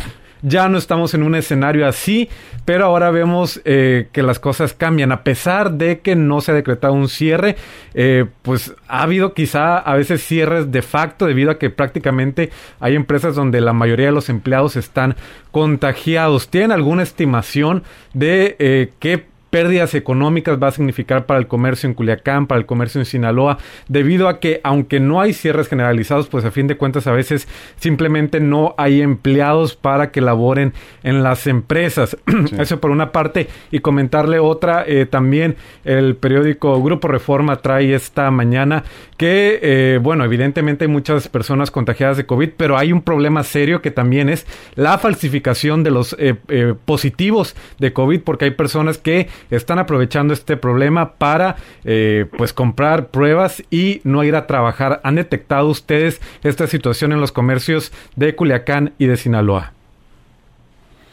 Ya 0.47 0.69
no 0.69 0.77
estamos 0.77 1.15
en 1.15 1.23
un 1.23 1.33
escenario 1.33 1.87
así, 1.87 2.29
pero 2.65 2.85
ahora 2.85 3.09
vemos 3.09 3.61
eh, 3.65 4.09
que 4.11 4.21
las 4.21 4.37
cosas 4.37 4.75
cambian. 4.75 5.11
A 5.11 5.23
pesar 5.23 5.71
de 5.71 6.01
que 6.01 6.15
no 6.15 6.39
se 6.39 6.51
ha 6.51 6.53
decretado 6.53 6.93
un 6.93 7.09
cierre, 7.09 7.55
eh, 7.95 8.25
pues 8.43 8.75
ha 8.87 9.01
habido 9.01 9.33
quizá 9.33 9.79
a 9.79 9.95
veces 9.95 10.23
cierres 10.23 10.71
de 10.71 10.83
facto 10.83 11.25
debido 11.25 11.49
a 11.49 11.57
que 11.57 11.71
prácticamente 11.71 12.51
hay 12.79 12.93
empresas 12.93 13.33
donde 13.33 13.59
la 13.59 13.73
mayoría 13.73 14.05
de 14.05 14.11
los 14.11 14.29
empleados 14.29 14.75
están 14.75 15.15
contagiados. 15.49 16.49
¿Tienen 16.49 16.71
alguna 16.71 17.01
estimación 17.01 17.81
de 18.13 18.55
eh, 18.59 18.91
qué 18.99 19.25
pérdidas 19.55 19.95
económicas 19.95 20.61
va 20.61 20.67
a 20.67 20.71
significar 20.71 21.25
para 21.25 21.39
el 21.39 21.47
comercio 21.47 21.87
en 21.87 21.93
Culiacán, 21.93 22.45
para 22.45 22.59
el 22.59 22.65
comercio 22.65 22.99
en 22.99 23.05
Sinaloa, 23.05 23.57
debido 23.87 24.27
a 24.27 24.41
que 24.41 24.59
aunque 24.65 24.99
no 24.99 25.21
hay 25.21 25.31
cierres 25.31 25.69
generalizados, 25.69 26.27
pues 26.27 26.43
a 26.43 26.51
fin 26.51 26.67
de 26.67 26.75
cuentas 26.75 27.07
a 27.07 27.13
veces 27.13 27.47
simplemente 27.77 28.41
no 28.41 28.75
hay 28.77 29.01
empleados 29.01 29.77
para 29.77 30.11
que 30.11 30.19
laboren 30.19 30.73
en 31.03 31.23
las 31.23 31.47
empresas. 31.47 32.17
Eso 32.59 32.81
por 32.81 32.91
una 32.91 33.13
parte 33.13 33.47
y 33.71 33.79
comentarle 33.79 34.39
otra, 34.39 34.83
eh, 34.85 35.05
también 35.05 35.55
el 35.85 36.17
periódico 36.17 36.83
Grupo 36.83 37.07
Reforma 37.07 37.55
trae 37.61 37.93
esta 37.93 38.29
mañana 38.31 38.83
que, 39.15 39.59
eh, 39.61 39.99
bueno, 40.03 40.25
evidentemente 40.25 40.83
hay 40.83 40.91
muchas 40.91 41.29
personas 41.29 41.71
contagiadas 41.71 42.17
de 42.17 42.25
COVID, 42.25 42.49
pero 42.57 42.77
hay 42.77 42.91
un 42.91 43.01
problema 43.01 43.41
serio 43.43 43.81
que 43.81 43.91
también 43.91 44.27
es 44.27 44.45
la 44.75 44.97
falsificación 44.97 45.81
de 45.85 45.91
los 45.91 46.13
eh, 46.19 46.35
positivos 46.83 47.55
de 47.79 47.93
COVID, 47.93 48.19
porque 48.19 48.43
hay 48.43 48.51
personas 48.51 48.97
que 48.97 49.29
están 49.49 49.79
aprovechando 49.79 50.33
este 50.33 50.57
problema 50.57 51.13
para 51.13 51.55
eh, 51.83 52.25
pues 52.37 52.53
comprar 52.53 53.07
pruebas 53.07 53.63
y 53.69 54.01
no 54.03 54.23
ir 54.23 54.35
a 54.35 54.47
trabajar. 54.47 55.01
¿Han 55.03 55.15
detectado 55.15 55.67
ustedes 55.69 56.21
esta 56.43 56.67
situación 56.67 57.11
en 57.11 57.21
los 57.21 57.31
comercios 57.31 57.91
de 58.15 58.35
Culiacán 58.35 58.93
y 58.97 59.07
de 59.07 59.17
Sinaloa? 59.17 59.73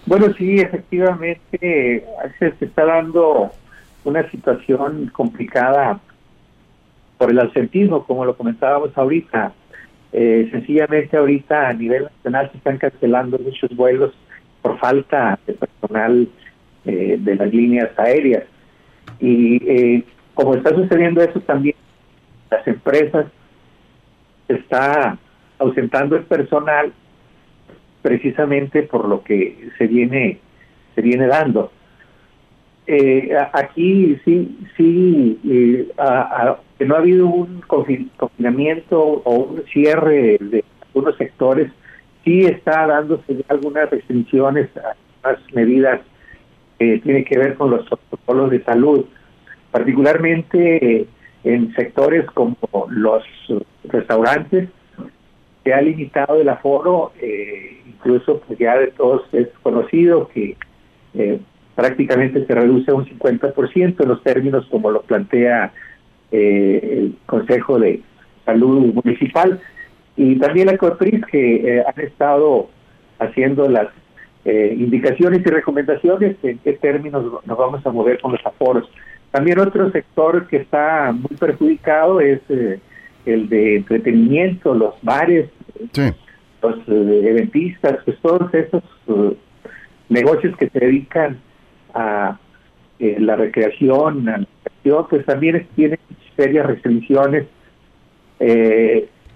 Bueno, 0.06 0.32
sí, 0.36 0.58
efectivamente 0.58 2.04
se 2.38 2.64
está 2.64 2.84
dando 2.84 3.52
una 4.04 4.28
situación 4.30 5.10
complicada 5.12 6.00
por 7.18 7.30
el 7.30 7.38
ausentismo, 7.38 8.04
como 8.04 8.24
lo 8.24 8.36
comentábamos 8.36 8.90
ahorita. 8.96 9.52
Eh, 10.12 10.48
sencillamente 10.50 11.16
ahorita 11.16 11.68
a 11.68 11.72
nivel 11.72 12.04
nacional 12.04 12.50
se 12.50 12.58
están 12.58 12.78
cancelando 12.78 13.38
muchos 13.38 13.74
vuelos 13.74 14.12
por 14.60 14.78
falta 14.78 15.38
de 15.46 15.54
personal 15.54 16.28
eh, 16.84 17.16
de 17.18 17.36
las 17.36 17.52
líneas 17.52 17.90
aéreas. 17.96 18.44
Y 19.20 19.56
eh, 19.68 20.04
como 20.34 20.54
está 20.54 20.70
sucediendo 20.70 21.22
eso 21.22 21.40
también, 21.40 21.76
las 22.50 22.66
empresas 22.66 23.26
está 24.48 25.16
ausentando 25.58 26.16
el 26.16 26.24
personal 26.24 26.92
precisamente 28.02 28.82
por 28.82 29.08
lo 29.08 29.22
que 29.22 29.70
se 29.78 29.86
viene 29.86 30.40
se 30.94 31.02
viene 31.02 31.26
dando. 31.26 31.70
Eh, 32.86 33.32
aquí 33.52 34.18
sí 34.24 34.58
sí 34.76 35.38
que 35.42 36.84
no 36.84 36.96
ha 36.96 36.98
habido 36.98 37.28
un 37.28 37.60
confinamiento 37.60 39.00
o 39.00 39.34
un 39.36 39.64
cierre 39.72 40.36
de 40.40 40.64
algunos 40.86 41.16
sectores, 41.16 41.70
sí 42.24 42.40
está 42.40 42.88
dándose 42.88 43.44
algunas 43.48 43.88
restricciones, 43.88 44.68
algunas 45.22 45.52
medidas 45.54 46.00
tiene 46.78 47.24
que 47.24 47.38
ver 47.38 47.54
con 47.54 47.70
los 47.70 47.86
protocolos 47.88 48.50
de 48.50 48.62
salud, 48.64 49.06
particularmente 49.72 51.00
eh, 51.00 51.06
en 51.42 51.74
sectores 51.74 52.24
como 52.26 52.56
los 52.88 53.24
restaurantes, 53.84 54.68
se 55.64 55.72
ha 55.72 55.80
limitado 55.80 56.40
el 56.40 56.48
aforo, 56.48 57.12
eh, 57.20 57.80
incluso 57.86 58.40
pues 58.40 58.58
ya 58.58 58.78
de 58.78 58.88
todos 58.88 59.22
es 59.32 59.48
conocido 59.62 60.28
que 60.28 60.56
eh, 61.14 61.40
prácticamente 61.74 62.46
se 62.46 62.54
reduce 62.54 62.90
a 62.90 62.94
un 62.94 63.06
50% 63.06 64.02
en 64.02 64.08
los 64.08 64.22
términos 64.22 64.66
como 64.70 64.90
lo 64.90 65.02
plantea 65.02 65.72
el 66.30 67.14
Consejo 67.26 67.78
de 67.78 68.00
Salud 68.44 68.94
Municipal. 68.94 69.60
Y 70.16 70.36
también 70.36 70.66
la 70.66 70.78
COPRIS 70.78 71.24
que 71.26 71.84
han 71.86 72.04
estado 72.04 72.68
haciendo 73.18 73.68
las 73.68 73.88
eh, 74.44 74.74
indicaciones 74.76 75.40
y 75.46 75.50
recomendaciones 75.50 76.36
en 76.42 76.58
qué 76.58 76.72
términos 76.72 77.24
nos 77.46 77.58
vamos 77.58 77.86
a 77.86 77.90
mover 77.92 78.20
con 78.20 78.32
los 78.32 78.44
aforos. 78.44 78.90
También 79.30 79.60
otro 79.60 79.88
sector 79.92 80.48
que 80.48 80.56
está 80.56 81.12
muy 81.12 81.36
perjudicado 81.38 82.20
es 82.20 82.40
eh, 82.48 82.80
el 83.24 83.48
de 83.48 83.76
entretenimiento, 83.76 84.74
los 84.74 84.94
bares, 85.02 85.48
los 86.60 86.76
eh, 86.88 87.22
eventistas, 87.24 87.98
pues 88.04 88.18
todos 88.20 88.52
esos 88.52 88.82
negocios 90.08 90.56
que 90.56 90.68
se 90.70 90.78
dedican 90.80 91.38
a 91.94 92.36
la 92.98 93.36
recreación, 93.36 94.28
a 94.28 94.38
la 94.38 94.46
pues 95.08 95.24
también 95.24 95.68
tienen 95.76 95.98
serias 96.36 96.66
restricciones. 96.66 97.46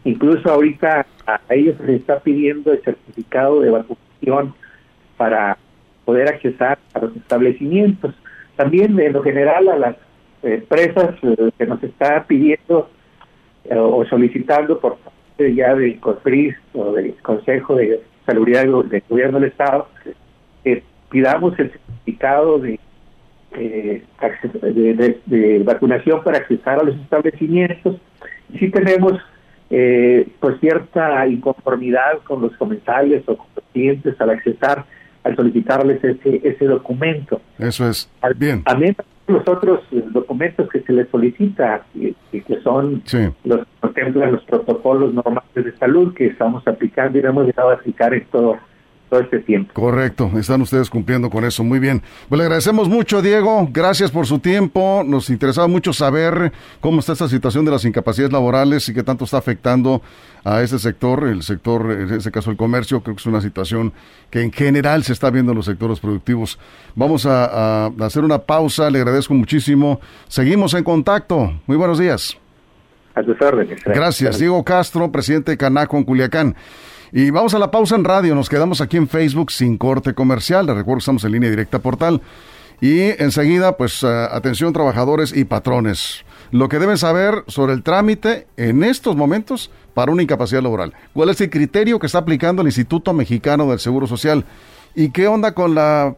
incluso 0.05 0.51
ahorita 0.51 1.07
a 1.27 1.41
ellos 1.51 1.77
se 1.79 1.87
les 1.87 2.01
está 2.01 2.19
pidiendo 2.19 2.73
el 2.73 2.83
certificado 2.83 3.61
de 3.61 3.71
vacunación 3.71 4.55
para 5.17 5.59
poder 6.07 6.29
accesar 6.29 6.79
a 6.95 7.01
los 7.01 7.17
establecimientos. 7.17 8.15
También 8.57 8.99
en 8.99 9.13
lo 9.13 9.23
general 9.23 9.69
a 9.69 9.77
las 9.77 9.97
empresas 10.43 11.15
eh, 11.23 11.51
que 11.59 11.67
nos 11.67 11.83
está 11.83 12.25
pidiendo 12.25 12.89
eh, 13.65 13.77
o 13.77 14.05
solicitando 14.07 14.79
por 14.79 14.97
parte 14.99 15.55
ya 15.55 15.75
del 15.75 15.99
COFRIS 16.01 16.55
o 16.75 16.93
del 16.93 17.15
Consejo 17.17 17.75
de 17.75 18.01
Salubridad 18.25 18.63
del 18.63 19.03
Gobierno 19.09 19.41
del 19.41 19.51
Estado 19.51 19.89
que 20.65 20.83
pidamos 21.11 21.59
el 21.59 21.71
certificado 21.71 22.59
de, 22.59 22.79
eh, 23.53 24.03
de, 25.27 25.63
vacunación 25.65 26.23
para 26.23 26.39
accesar 26.39 26.81
a 26.81 26.85
los 26.85 26.97
establecimientos. 26.97 27.97
Y 28.53 28.59
si 28.59 28.71
tenemos 28.71 29.15
pues 29.69 30.61
cierta 30.61 31.27
inconformidad 31.27 32.19
con 32.23 32.41
los 32.41 32.57
comensales 32.57 33.25
o 33.27 33.37
con 33.37 33.47
los 33.57 33.65
clientes 33.73 34.15
al 34.21 34.31
accesar 34.31 34.85
al 35.27 35.37
solicitarles 35.37 36.03
ese, 36.03 36.41
ese 36.45 36.65
documento. 36.65 37.41
Eso 37.59 37.89
es. 37.89 38.09
Bien. 38.37 38.63
También 38.63 38.97
los 39.27 39.47
otros 39.49 39.81
documentos 40.13 40.69
que 40.69 40.81
se 40.81 40.93
les 40.93 41.09
solicita, 41.09 41.85
y, 41.95 42.15
que 42.31 42.61
son 42.63 43.03
los 43.45 43.59
que 43.59 43.67
contemplan 43.81 44.33
los 44.33 44.45
protocolos 44.45 45.13
normales 45.13 45.51
de 45.55 45.77
salud 45.79 46.15
que 46.15 46.27
estamos 46.27 46.67
aplicando 46.69 47.19
y 47.19 47.23
hemos 47.23 47.47
dejado 47.47 47.71
de 47.71 47.75
aplicar 47.77 48.15
en 48.15 48.25
todo 49.09 49.21
este 49.21 49.39
tiempo. 49.41 49.73
Correcto, 49.73 50.31
están 50.37 50.63
ustedes 50.63 50.91
cumpliendo 50.91 51.31
con 51.31 51.45
eso, 51.45 51.63
muy 51.63 51.79
bien. 51.79 52.03
Pues 52.29 52.39
le 52.39 52.45
agradecemos 52.45 52.89
mucho, 52.89 53.23
Diego, 53.23 53.69
gracias 53.73 54.11
por 54.11 54.27
su 54.27 54.39
tiempo, 54.41 55.03
nos 55.07 55.31
interesaba 55.31 55.69
mucho 55.69 55.93
saber 55.93 56.53
cómo 56.81 57.01
está 57.01 57.13
esta 57.13 57.29
situación 57.29 57.65
de 57.65 57.71
las 57.71 57.85
incapacidades 57.85 58.33
laborales 58.33 58.89
y 58.89 58.95
qué 58.95 59.03
tanto 59.03 59.25
está 59.25 59.39
afectando 59.39 60.03
a 60.45 60.63
ese 60.63 60.79
sector, 60.79 61.27
el 61.27 61.43
sector, 61.43 61.91
en 61.91 62.15
este 62.15 62.31
caso 62.31 62.51
el 62.51 62.57
comercio, 62.57 63.01
creo 63.01 63.17
que 63.17 63.21
es 63.21 63.27
una 63.27 63.41
situación 63.41 63.93
que 64.31 64.43
en 64.43 64.53
general 64.53 65.03
se 65.03 65.13
está 65.13 65.31
viendo 65.31 65.53
en 65.53 65.57
los 65.57 65.67
sectores 65.67 66.01
productivos. 66.01 66.59
Vamos 66.95 67.27
a, 67.27 67.87
hacer 67.87 68.25
una 68.25 68.39
pausa, 68.39 68.91
le 68.91 68.99
agradezco 68.99 69.35
muchísimo, 69.35 70.01
seguimos 70.29 70.75
en 70.75 70.85
contacto, 70.85 71.53
muy 71.67 71.77
buenos 71.77 71.99
días. 71.99 72.37
A 73.15 73.23
tus 73.23 73.41
órdenes. 73.41 73.83
Gracias, 73.85 74.39
Diego 74.39 74.63
Castro, 74.63 75.11
presidente 75.11 75.53
de 75.53 75.57
Canaco 75.57 75.97
en 75.97 76.05
Culiacán. 76.05 76.55
Y 77.13 77.31
vamos 77.31 77.55
a 77.55 77.59
la 77.59 77.71
pausa 77.71 77.97
en 77.97 78.05
radio. 78.05 78.35
Nos 78.35 78.49
quedamos 78.49 78.81
aquí 78.81 78.97
en 78.97 79.09
Facebook 79.09 79.53
sin 79.53 79.79
corte 79.79 80.15
comercial. 80.15 80.67
Les 80.67 80.77
recuerdo 80.77 80.97
que 80.97 81.03
estamos 81.03 81.25
en 81.25 81.33
línea 81.33 81.51
directa 81.51 81.79
portal. 81.79 82.21
Y 82.81 83.01
enseguida, 83.23 83.77
pues 83.77 84.03
eh, 84.03 84.07
atención 84.07 84.73
trabajadores 84.73 85.35
y 85.35 85.45
patrones. 85.45 86.25
Lo 86.51 86.69
que 86.69 86.79
deben 86.79 86.99
saber 86.99 87.45
sobre 87.47 87.73
el 87.73 87.83
trámite 87.83 88.47
en 88.57 88.85
estos 88.85 89.17
momentos 89.17 89.71
para 89.95 90.13
una 90.13 90.23
incapacidad 90.23 90.63
laboral. 90.63 90.93
¿Cuál 91.13 91.31
es 91.31 91.41
el 91.41 91.51
criterio 91.51 91.99
que 91.99 92.07
está 92.07 92.19
aplicando 92.19 92.63
el 92.63 92.69
Instituto 92.69 93.13
Mexicano 93.13 93.69
del 93.71 93.79
Seguro 93.79 94.07
Social? 94.07 94.45
¿Y 94.95 95.11
qué 95.11 95.27
onda 95.29 95.53
con 95.53 95.75
la, 95.75 96.15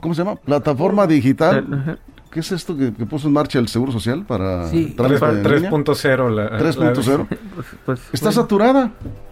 ¿cómo 0.00 0.14
se 0.14 0.24
llama? 0.24 0.36
Plataforma 0.36 1.06
digital. 1.06 1.98
¿Qué 2.34 2.40
es 2.40 2.50
esto 2.50 2.76
que, 2.76 2.90
puso 2.90 3.28
en 3.28 3.32
marcha 3.32 3.60
el 3.60 3.68
Seguro 3.68 3.92
Social 3.92 4.24
para 4.26 4.68
sí. 4.68 4.92
3.0? 4.98 5.44
3.0. 5.44 7.26
Pues, 7.54 7.66
pues, 7.86 8.00
¿Está 8.12 8.32
saturada? 8.32 8.90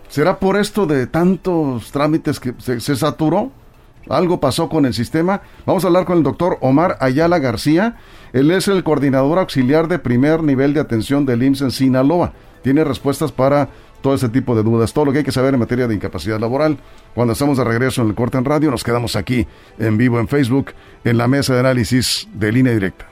¿Será 0.08 0.38
por 0.38 0.56
esto 0.56 0.86
de 0.86 1.08
tantos 1.08 1.90
trámites 1.90 2.38
que 2.38 2.54
se, 2.58 2.78
se 2.78 2.94
saturó? 2.94 3.50
Algo 4.08 4.38
pasó 4.38 4.68
con 4.68 4.86
el 4.86 4.94
sistema. 4.94 5.42
Vamos 5.66 5.82
a 5.82 5.88
hablar 5.88 6.04
con 6.04 6.18
el 6.18 6.22
doctor 6.22 6.58
Omar 6.60 6.96
Ayala 7.00 7.40
García. 7.40 7.96
Él 8.32 8.52
es 8.52 8.68
el 8.68 8.84
coordinador 8.84 9.40
auxiliar 9.40 9.88
de 9.88 9.98
primer 9.98 10.44
nivel 10.44 10.72
de 10.72 10.78
atención 10.78 11.26
del 11.26 11.42
IMSS 11.42 11.62
en 11.62 11.70
Sinaloa. 11.72 12.32
Tiene 12.62 12.84
respuestas 12.84 13.32
para 13.32 13.70
todo 14.02 14.14
ese 14.14 14.28
tipo 14.28 14.54
de 14.54 14.62
dudas, 14.62 14.92
todo 14.92 15.06
lo 15.06 15.12
que 15.12 15.18
hay 15.18 15.24
que 15.24 15.32
saber 15.32 15.54
en 15.54 15.60
materia 15.60 15.88
de 15.88 15.94
incapacidad 15.94 16.38
laboral. 16.38 16.78
Cuando 17.14 17.32
estamos 17.32 17.56
de 17.56 17.64
regreso 17.64 18.02
en 18.02 18.08
el 18.08 18.14
corte 18.14 18.36
en 18.36 18.44
radio, 18.44 18.70
nos 18.70 18.84
quedamos 18.84 19.16
aquí 19.16 19.46
en 19.78 19.96
vivo 19.96 20.20
en 20.20 20.28
Facebook, 20.28 20.72
en 21.04 21.16
la 21.16 21.28
mesa 21.28 21.54
de 21.54 21.60
análisis 21.60 22.28
de 22.34 22.52
línea 22.52 22.74
directa. 22.74 23.06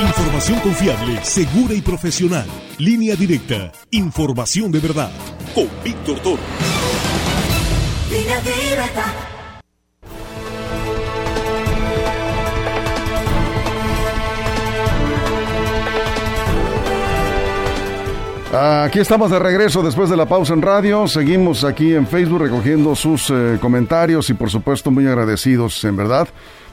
Información 0.00 0.60
confiable, 0.60 1.24
segura 1.24 1.74
y 1.74 1.80
profesional. 1.80 2.46
Línea 2.78 3.16
directa. 3.16 3.72
Información 3.90 4.70
de 4.72 4.80
verdad. 4.80 5.10
Con 5.54 5.68
Víctor 5.84 6.18
Toro. 6.20 6.42
Línea 8.10 8.40
directa. 8.40 9.31
Aquí 18.54 18.98
estamos 18.98 19.30
de 19.30 19.38
regreso 19.38 19.82
después 19.82 20.10
de 20.10 20.16
la 20.16 20.26
pausa 20.26 20.52
en 20.52 20.60
radio. 20.60 21.08
Seguimos 21.08 21.64
aquí 21.64 21.94
en 21.94 22.06
Facebook 22.06 22.42
recogiendo 22.42 22.94
sus 22.94 23.30
eh, 23.30 23.56
comentarios 23.58 24.28
y 24.28 24.34
por 24.34 24.50
supuesto 24.50 24.90
muy 24.90 25.06
agradecidos 25.06 25.82
en 25.84 25.96
verdad 25.96 26.28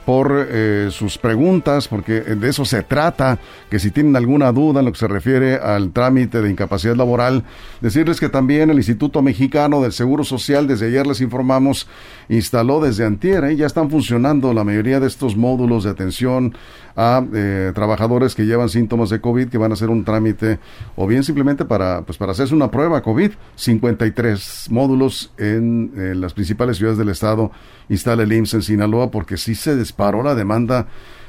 por 0.09 0.47
eh, 0.49 0.87
sus 0.89 1.19
preguntas, 1.19 1.87
porque 1.87 2.21
de 2.21 2.49
eso 2.49 2.65
se 2.65 2.81
trata, 2.81 3.37
que 3.69 3.77
si 3.77 3.91
tienen 3.91 4.15
alguna 4.15 4.51
duda 4.51 4.79
en 4.79 4.87
lo 4.87 4.91
que 4.91 4.97
se 4.97 5.07
refiere 5.07 5.57
al 5.57 5.91
trámite 5.91 6.41
de 6.41 6.49
incapacidad 6.49 6.95
laboral, 6.95 7.43
decirles 7.79 8.19
que 8.19 8.27
también 8.27 8.71
el 8.71 8.77
Instituto 8.77 9.21
Mexicano 9.21 9.83
del 9.83 9.91
Seguro 9.91 10.23
Social, 10.23 10.65
desde 10.65 10.87
ayer 10.87 11.05
les 11.05 11.21
informamos, 11.21 11.87
instaló 12.27 12.81
desde 12.81 13.05
antier, 13.05 13.43
¿eh? 13.43 13.55
ya 13.55 13.67
están 13.67 13.91
funcionando 13.91 14.51
la 14.51 14.63
mayoría 14.63 14.99
de 14.99 15.05
estos 15.05 15.37
módulos 15.37 15.83
de 15.83 15.91
atención 15.91 16.55
a 16.95 17.23
eh, 17.31 17.71
trabajadores 17.75 18.33
que 18.33 18.47
llevan 18.47 18.69
síntomas 18.69 19.11
de 19.11 19.21
COVID, 19.21 19.49
que 19.49 19.59
van 19.59 19.69
a 19.69 19.75
hacer 19.75 19.91
un 19.91 20.05
trámite, 20.05 20.57
o 20.95 21.05
bien 21.05 21.23
simplemente 21.23 21.65
para, 21.65 22.01
pues 22.01 22.17
para 22.17 22.31
hacerse 22.31 22.55
una 22.55 22.71
prueba 22.71 23.03
COVID, 23.03 23.33
53 23.55 24.69
módulos 24.71 25.31
en, 25.37 25.91
en 25.95 26.19
las 26.19 26.33
principales 26.33 26.77
ciudades 26.77 26.97
del 26.97 27.09
estado 27.09 27.51
instala 27.89 28.23
el 28.23 28.31
IMSS 28.31 28.53
en 28.53 28.61
Sinaloa, 28.61 29.11
porque 29.11 29.35
sí 29.35 29.55
se 29.55 29.75
paró 29.99 30.23
la 30.23 30.33
demanda 30.33 30.87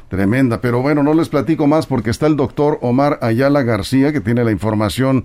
tremenda. 0.08 0.60
Pero 0.60 0.80
bueno, 0.80 1.02
no 1.02 1.12
les 1.12 1.28
platico 1.28 1.66
más 1.66 1.86
porque 1.86 2.10
está 2.10 2.28
el 2.28 2.36
doctor 2.36 2.78
Omar 2.82 3.18
Ayala 3.20 3.64
García, 3.64 4.12
que 4.12 4.20
tiene 4.20 4.44
la 4.44 4.52
información, 4.52 5.24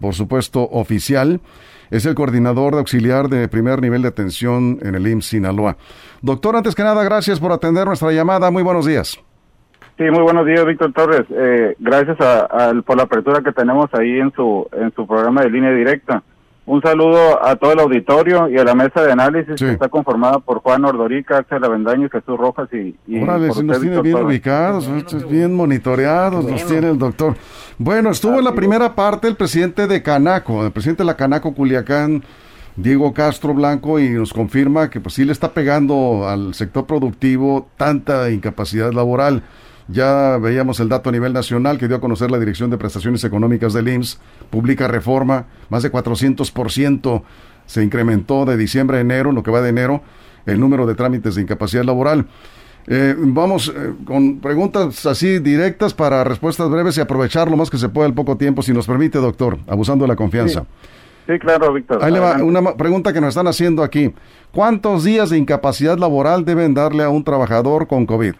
por 0.00 0.14
supuesto, 0.14 0.62
oficial. 0.70 1.40
Es 1.90 2.06
el 2.06 2.14
coordinador 2.14 2.74
de 2.74 2.78
auxiliar 2.78 3.28
de 3.28 3.48
primer 3.48 3.82
nivel 3.82 4.02
de 4.02 4.08
atención 4.08 4.78
en 4.82 4.94
el 4.94 5.06
IMSS 5.06 5.26
Sinaloa. 5.26 5.76
Doctor, 6.22 6.54
antes 6.54 6.76
que 6.76 6.84
nada, 6.84 7.02
gracias 7.02 7.40
por 7.40 7.50
atender 7.52 7.86
nuestra 7.86 8.12
llamada. 8.12 8.52
Muy 8.52 8.62
buenos 8.62 8.86
días. 8.86 9.20
Sí, 9.98 10.04
muy 10.10 10.22
buenos 10.22 10.46
días, 10.46 10.64
Víctor 10.64 10.92
Torres. 10.92 11.24
Eh, 11.30 11.74
gracias 11.80 12.20
a, 12.20 12.72
por 12.84 12.96
la 12.96 13.04
apertura 13.04 13.40
que 13.42 13.52
tenemos 13.52 13.92
ahí 13.94 14.18
en 14.20 14.32
su, 14.32 14.68
en 14.72 14.92
su 14.94 15.06
programa 15.06 15.42
de 15.42 15.50
línea 15.50 15.72
directa. 15.72 16.22
Un 16.66 16.82
saludo 16.82 17.44
a 17.44 17.54
todo 17.54 17.72
el 17.72 17.78
auditorio 17.78 18.48
y 18.48 18.58
a 18.58 18.64
la 18.64 18.74
mesa 18.74 19.00
de 19.00 19.12
análisis 19.12 19.54
que 19.54 19.70
está 19.70 19.88
conformada 19.88 20.40
por 20.40 20.58
Juan 20.62 20.84
Ordorica, 20.84 21.38
Axel 21.38 21.62
Avendaño, 21.62 22.08
Jesús 22.10 22.36
Rojas 22.36 22.68
y... 22.72 22.96
y 23.06 23.22
Órale, 23.22 23.52
si 23.52 23.62
nos 23.62 23.80
tiene 23.80 24.02
bien 24.02 24.16
ubicados, 24.16 24.90
bien 25.30 25.54
monitoreados, 25.54 26.44
nos 26.44 26.66
tiene 26.66 26.90
el 26.90 26.98
doctor. 26.98 27.36
Bueno, 27.78 28.10
estuvo 28.10 28.38
en 28.40 28.44
la 28.44 28.52
primera 28.52 28.96
parte 28.96 29.28
el 29.28 29.36
presidente 29.36 29.86
de 29.86 30.02
Canaco, 30.02 30.64
el 30.64 30.72
presidente 30.72 31.04
de 31.04 31.06
la 31.06 31.16
Canaco 31.16 31.54
Culiacán, 31.54 32.24
Diego 32.74 33.14
Castro 33.14 33.54
Blanco, 33.54 34.00
y 34.00 34.10
nos 34.10 34.32
confirma 34.32 34.90
que 34.90 35.00
pues 35.00 35.14
sí 35.14 35.24
le 35.24 35.30
está 35.30 35.52
pegando 35.52 36.28
al 36.28 36.52
sector 36.54 36.84
productivo 36.84 37.68
tanta 37.76 38.28
incapacidad 38.30 38.92
laboral. 38.92 39.44
Ya 39.88 40.38
veíamos 40.38 40.80
el 40.80 40.88
dato 40.88 41.10
a 41.10 41.12
nivel 41.12 41.32
nacional 41.32 41.78
que 41.78 41.86
dio 41.86 41.96
a 41.96 42.00
conocer 42.00 42.30
la 42.30 42.38
Dirección 42.38 42.70
de 42.70 42.78
Prestaciones 42.78 43.22
Económicas 43.22 43.72
del 43.72 43.88
IMSS, 43.88 44.18
publica 44.50 44.88
reforma, 44.88 45.46
más 45.70 45.82
de 45.82 45.92
400% 45.92 47.22
se 47.66 47.82
incrementó 47.82 48.44
de 48.44 48.56
diciembre 48.56 48.98
a 48.98 49.00
enero, 49.00 49.32
lo 49.32 49.42
que 49.42 49.50
va 49.50 49.60
de 49.60 49.68
enero, 49.68 50.02
el 50.46 50.58
número 50.60 50.86
de 50.86 50.94
trámites 50.94 51.34
de 51.34 51.42
incapacidad 51.42 51.84
laboral. 51.84 52.26
Eh, 52.88 53.14
vamos 53.18 53.72
eh, 53.74 53.94
con 54.04 54.38
preguntas 54.38 55.04
así 55.06 55.40
directas 55.40 55.92
para 55.92 56.22
respuestas 56.22 56.70
breves 56.70 56.96
y 56.96 57.00
aprovechar 57.00 57.50
lo 57.50 57.56
más 57.56 57.68
que 57.68 57.78
se 57.78 57.88
pueda 57.88 58.06
el 58.06 58.14
poco 58.14 58.36
tiempo, 58.36 58.62
si 58.62 58.72
nos 58.72 58.86
permite, 58.86 59.18
doctor, 59.18 59.58
abusando 59.66 60.04
de 60.04 60.08
la 60.08 60.16
confianza. 60.16 60.64
Sí, 61.26 61.38
claro, 61.40 61.72
Víctor. 61.72 62.04
Ahí 62.04 62.12
le 62.12 62.20
va 62.20 62.36
una 62.36 62.76
pregunta 62.76 63.12
que 63.12 63.20
nos 63.20 63.30
están 63.30 63.48
haciendo 63.48 63.82
aquí. 63.82 64.14
¿Cuántos 64.52 65.02
días 65.02 65.30
de 65.30 65.38
incapacidad 65.38 65.98
laboral 65.98 66.44
deben 66.44 66.72
darle 66.72 67.02
a 67.02 67.08
un 67.08 67.24
trabajador 67.24 67.88
con 67.88 68.06
COVID? 68.06 68.34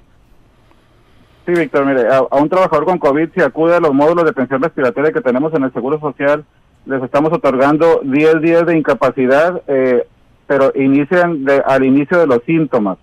Sí, 1.47 1.53
Víctor, 1.53 1.87
mire, 1.87 2.09
a, 2.09 2.23
un 2.37 2.49
trabajador 2.49 2.85
con 2.85 2.99
COVID, 2.99 3.29
si 3.33 3.41
acude 3.41 3.77
a 3.77 3.81
los 3.81 3.95
módulos 3.95 4.25
de 4.25 4.33
pensión 4.33 4.61
respiratoria 4.61 5.13
que 5.13 5.21
tenemos 5.21 5.55
en 5.55 5.63
el 5.63 5.73
Seguro 5.73 6.01
Social, 6.01 6.45
les 6.87 7.01
estamos 7.01 7.33
otorgando 7.33 8.01
10 8.03 8.41
días 8.41 8.67
de 8.67 8.77
incapacidad, 8.77 9.63
eh, 9.69 10.09
pero 10.49 10.73
inician 10.75 11.47
al 11.65 11.85
inicio 11.85 12.19
de 12.19 12.27
los 12.27 12.43
síntomas. 12.45 12.99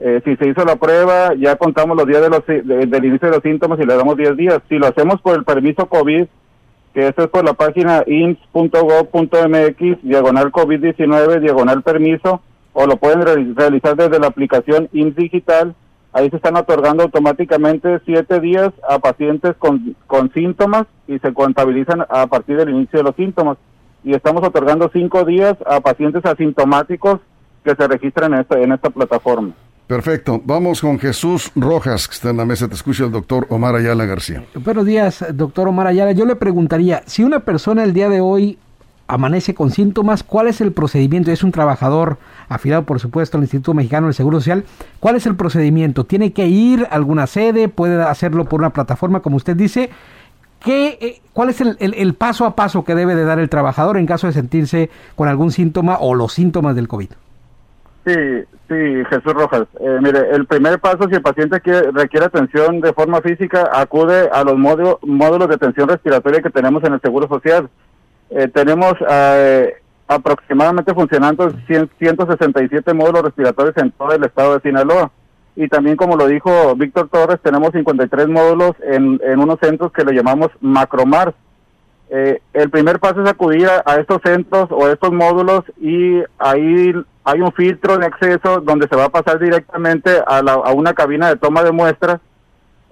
Eh, 0.00 0.22
si 0.24 0.34
se 0.36 0.48
hizo 0.48 0.64
la 0.64 0.76
prueba, 0.76 1.34
ya 1.34 1.56
contamos 1.56 1.94
los 1.94 2.06
días 2.06 2.22
de 2.22 2.30
los, 2.30 2.46
del 2.46 3.04
inicio 3.04 3.28
de 3.28 3.34
los 3.34 3.42
síntomas 3.42 3.78
y 3.80 3.84
le 3.84 3.96
damos 3.96 4.16
10 4.16 4.34
días. 4.36 4.60
Si 4.70 4.78
lo 4.78 4.86
hacemos 4.86 5.20
por 5.20 5.36
el 5.36 5.44
permiso 5.44 5.86
COVID, 5.86 6.24
que 6.94 7.06
esto 7.06 7.24
es 7.24 7.28
por 7.28 7.44
la 7.44 7.52
página 7.52 8.02
ins.gov.mx, 8.06 10.02
diagonal 10.02 10.50
COVID-19, 10.50 11.40
diagonal 11.40 11.82
permiso, 11.82 12.40
o 12.72 12.86
lo 12.86 12.96
pueden 12.96 13.22
realizar 13.54 13.94
desde 13.94 14.18
la 14.18 14.28
aplicación 14.28 14.88
IMSS 14.92 15.16
Digital, 15.16 15.74
Ahí 16.12 16.28
se 16.28 16.36
están 16.36 16.56
otorgando 16.56 17.04
automáticamente 17.04 18.00
siete 18.04 18.38
días 18.40 18.70
a 18.88 18.98
pacientes 18.98 19.54
con, 19.58 19.96
con 20.06 20.30
síntomas 20.32 20.84
y 21.08 21.18
se 21.18 21.32
contabilizan 21.32 22.02
a 22.08 22.26
partir 22.26 22.58
del 22.58 22.68
inicio 22.68 22.98
de 22.98 23.04
los 23.04 23.16
síntomas. 23.16 23.56
Y 24.04 24.14
estamos 24.14 24.46
otorgando 24.46 24.90
cinco 24.92 25.24
días 25.24 25.56
a 25.66 25.80
pacientes 25.80 26.24
asintomáticos 26.26 27.20
que 27.64 27.74
se 27.74 27.88
registran 27.88 28.34
en 28.34 28.40
esta, 28.40 28.60
en 28.60 28.72
esta 28.72 28.90
plataforma. 28.90 29.54
Perfecto. 29.86 30.40
Vamos 30.44 30.80
con 30.80 30.98
Jesús 30.98 31.50
Rojas, 31.54 32.08
que 32.08 32.14
está 32.14 32.30
en 32.30 32.36
la 32.38 32.44
mesa. 32.44 32.68
Te 32.68 32.74
escucha 32.74 33.04
el 33.04 33.12
doctor 33.12 33.46
Omar 33.50 33.74
Ayala 33.74 34.04
García. 34.04 34.44
Buenos 34.54 34.86
días, 34.86 35.24
doctor 35.34 35.68
Omar 35.68 35.86
Ayala. 35.86 36.12
Yo 36.12 36.24
le 36.24 36.36
preguntaría, 36.36 37.02
si 37.06 37.24
una 37.24 37.40
persona 37.40 37.84
el 37.84 37.92
día 37.92 38.08
de 38.08 38.20
hoy 38.20 38.58
amanece 39.06 39.54
con 39.54 39.70
síntomas, 39.70 40.22
¿cuál 40.22 40.48
es 40.48 40.60
el 40.60 40.72
procedimiento? 40.72 41.30
Es 41.30 41.42
un 41.42 41.52
trabajador 41.52 42.18
afiliado, 42.48 42.84
por 42.84 43.00
supuesto, 43.00 43.36
al 43.36 43.44
Instituto 43.44 43.74
Mexicano 43.74 44.06
del 44.06 44.14
Seguro 44.14 44.40
Social. 44.40 44.64
¿Cuál 45.00 45.16
es 45.16 45.26
el 45.26 45.36
procedimiento? 45.36 46.04
¿Tiene 46.04 46.32
que 46.32 46.46
ir 46.46 46.86
a 46.90 46.94
alguna 46.94 47.26
sede? 47.26 47.68
¿Puede 47.68 48.02
hacerlo 48.02 48.44
por 48.44 48.60
una 48.60 48.70
plataforma, 48.70 49.20
como 49.20 49.36
usted 49.36 49.56
dice? 49.56 49.90
¿Qué, 50.64 50.98
eh, 51.00 51.20
¿Cuál 51.32 51.50
es 51.50 51.60
el, 51.60 52.14
paso 52.14 52.46
a 52.46 52.54
paso 52.54 52.84
que 52.84 52.94
debe 52.94 53.14
de 53.14 53.24
dar 53.24 53.38
el 53.40 53.48
trabajador 53.48 53.96
en 53.96 54.06
caso 54.06 54.28
de 54.28 54.32
sentirse 54.32 54.90
con 55.16 55.28
algún 55.28 55.50
síntoma 55.50 55.98
o 55.98 56.14
los 56.14 56.32
síntomas 56.32 56.76
del 56.76 56.86
COVID? 56.86 57.10
Sí, 58.04 58.14
sí, 58.68 59.04
Jesús 59.10 59.32
Rojas. 59.32 59.64
Eh, 59.80 59.98
mire, 60.00 60.30
el 60.30 60.46
primer 60.46 60.78
paso, 60.78 61.08
si 61.08 61.14
el 61.16 61.22
paciente 61.22 61.60
requiere 61.92 62.26
atención 62.26 62.80
de 62.80 62.92
forma 62.92 63.20
física, 63.20 63.70
acude 63.72 64.28
a 64.32 64.44
los 64.44 64.56
módulos 64.56 65.48
de 65.48 65.54
atención 65.54 65.88
respiratoria 65.88 66.42
que 66.42 66.50
tenemos 66.50 66.82
en 66.84 66.94
el 66.94 67.00
Seguro 67.00 67.28
Social. 67.28 67.68
Eh, 68.34 68.48
tenemos 68.48 68.94
eh, 69.08 69.74
aproximadamente 70.08 70.94
funcionando 70.94 71.52
167 71.66 72.94
módulos 72.94 73.24
respiratorios 73.24 73.76
en 73.76 73.90
todo 73.92 74.12
el 74.12 74.24
estado 74.24 74.54
de 74.54 74.62
Sinaloa. 74.62 75.10
Y 75.54 75.68
también, 75.68 75.96
como 75.96 76.16
lo 76.16 76.26
dijo 76.26 76.74
Víctor 76.76 77.08
Torres, 77.10 77.40
tenemos 77.42 77.72
53 77.72 78.28
módulos 78.28 78.72
en, 78.82 79.20
en 79.22 79.38
unos 79.38 79.58
centros 79.60 79.92
que 79.92 80.04
le 80.04 80.14
llamamos 80.14 80.48
macromar. 80.60 81.34
Eh, 82.08 82.40
el 82.54 82.70
primer 82.70 83.00
paso 83.00 83.22
es 83.22 83.28
acudir 83.28 83.68
a, 83.68 83.96
estos 83.96 84.20
centros 84.22 84.68
o 84.70 84.86
a 84.86 84.92
estos 84.92 85.12
módulos 85.12 85.64
y 85.78 86.22
ahí 86.38 86.92
hay 87.24 87.40
un 87.40 87.52
filtro 87.52 87.98
de 87.98 88.06
acceso 88.06 88.60
donde 88.60 88.88
se 88.88 88.96
va 88.96 89.04
a 89.04 89.08
pasar 89.10 89.38
directamente 89.38 90.10
a, 90.26 90.38
a 90.38 90.72
una 90.72 90.94
cabina 90.94 91.28
de 91.28 91.36
toma 91.36 91.62
de 91.62 91.72
muestras 91.72 92.20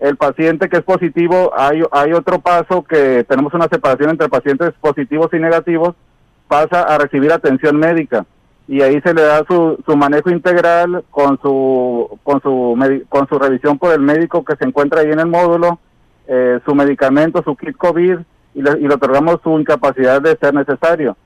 el 0.01 0.17
paciente 0.17 0.69
que 0.69 0.79
es 0.79 0.83
positivo, 0.83 1.53
hay, 1.57 1.83
hay 1.93 2.13
otro 2.15 2.41
paso 2.41 2.83
que 2.83 3.25
tenemos 3.25 3.53
una 3.53 3.69
separación 3.69 4.11
entre 4.11 4.29
pacientes 4.29 4.73
positivos 4.81 5.29
y 5.33 5.39
negativos, 5.39 5.95
pasa 6.49 6.83
a 6.83 6.99
recibir 6.99 7.33
atención 7.33 7.77
médica 7.77 8.25
y 8.67 8.83
ahí 8.83 9.01
se 9.03 9.13
le 9.13 9.23
da 9.23 9.45
su, 9.49 9.79
su 9.85 9.97
manejo 9.97 10.31
integral 10.31 11.05
con 11.11 11.41
su 11.43 12.19
con 12.23 12.41
su 12.41 12.77
con 13.09 13.29
su 13.29 13.39
revisión 13.39 13.79
por 13.79 13.93
el 13.93 14.01
médico 14.01 14.45
que 14.45 14.57
se 14.57 14.65
encuentra 14.65 15.01
ahí 15.01 15.11
en 15.11 15.21
el 15.21 15.27
módulo, 15.27 15.81
eh, 16.29 16.61
su 16.65 16.75
medicamento, 16.75 17.43
su 17.43 17.57
kit 17.57 17.77
COVID 17.77 18.19
y 18.55 18.63
le, 18.63 18.71
y 18.79 18.89
le 18.89 18.95
otorgamos 18.95 19.41
su 19.43 19.59
incapacidad 19.59 20.23
de 20.23 20.37
ser 20.37 20.55
necesario. 20.55 21.17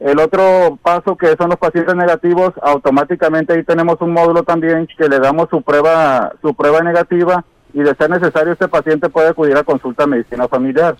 El 0.00 0.20
otro 0.20 0.78
paso 0.82 1.16
que 1.16 1.36
son 1.36 1.50
los 1.50 1.58
pacientes 1.58 1.94
negativos, 1.94 2.52
automáticamente 2.62 3.52
ahí 3.52 3.62
tenemos 3.62 4.00
un 4.00 4.12
módulo 4.12 4.42
también 4.42 4.88
que 4.96 5.08
le 5.08 5.18
damos 5.18 5.48
su 5.50 5.60
prueba 5.60 6.32
su 6.40 6.54
prueba 6.54 6.80
negativa 6.82 7.44
y 7.72 7.80
de 7.80 7.94
ser 7.94 8.10
necesario 8.10 8.52
este 8.52 8.68
paciente 8.68 9.08
puede 9.08 9.28
acudir 9.28 9.56
a 9.56 9.64
consulta 9.64 10.06
medicina 10.06 10.48
familiar. 10.48 10.96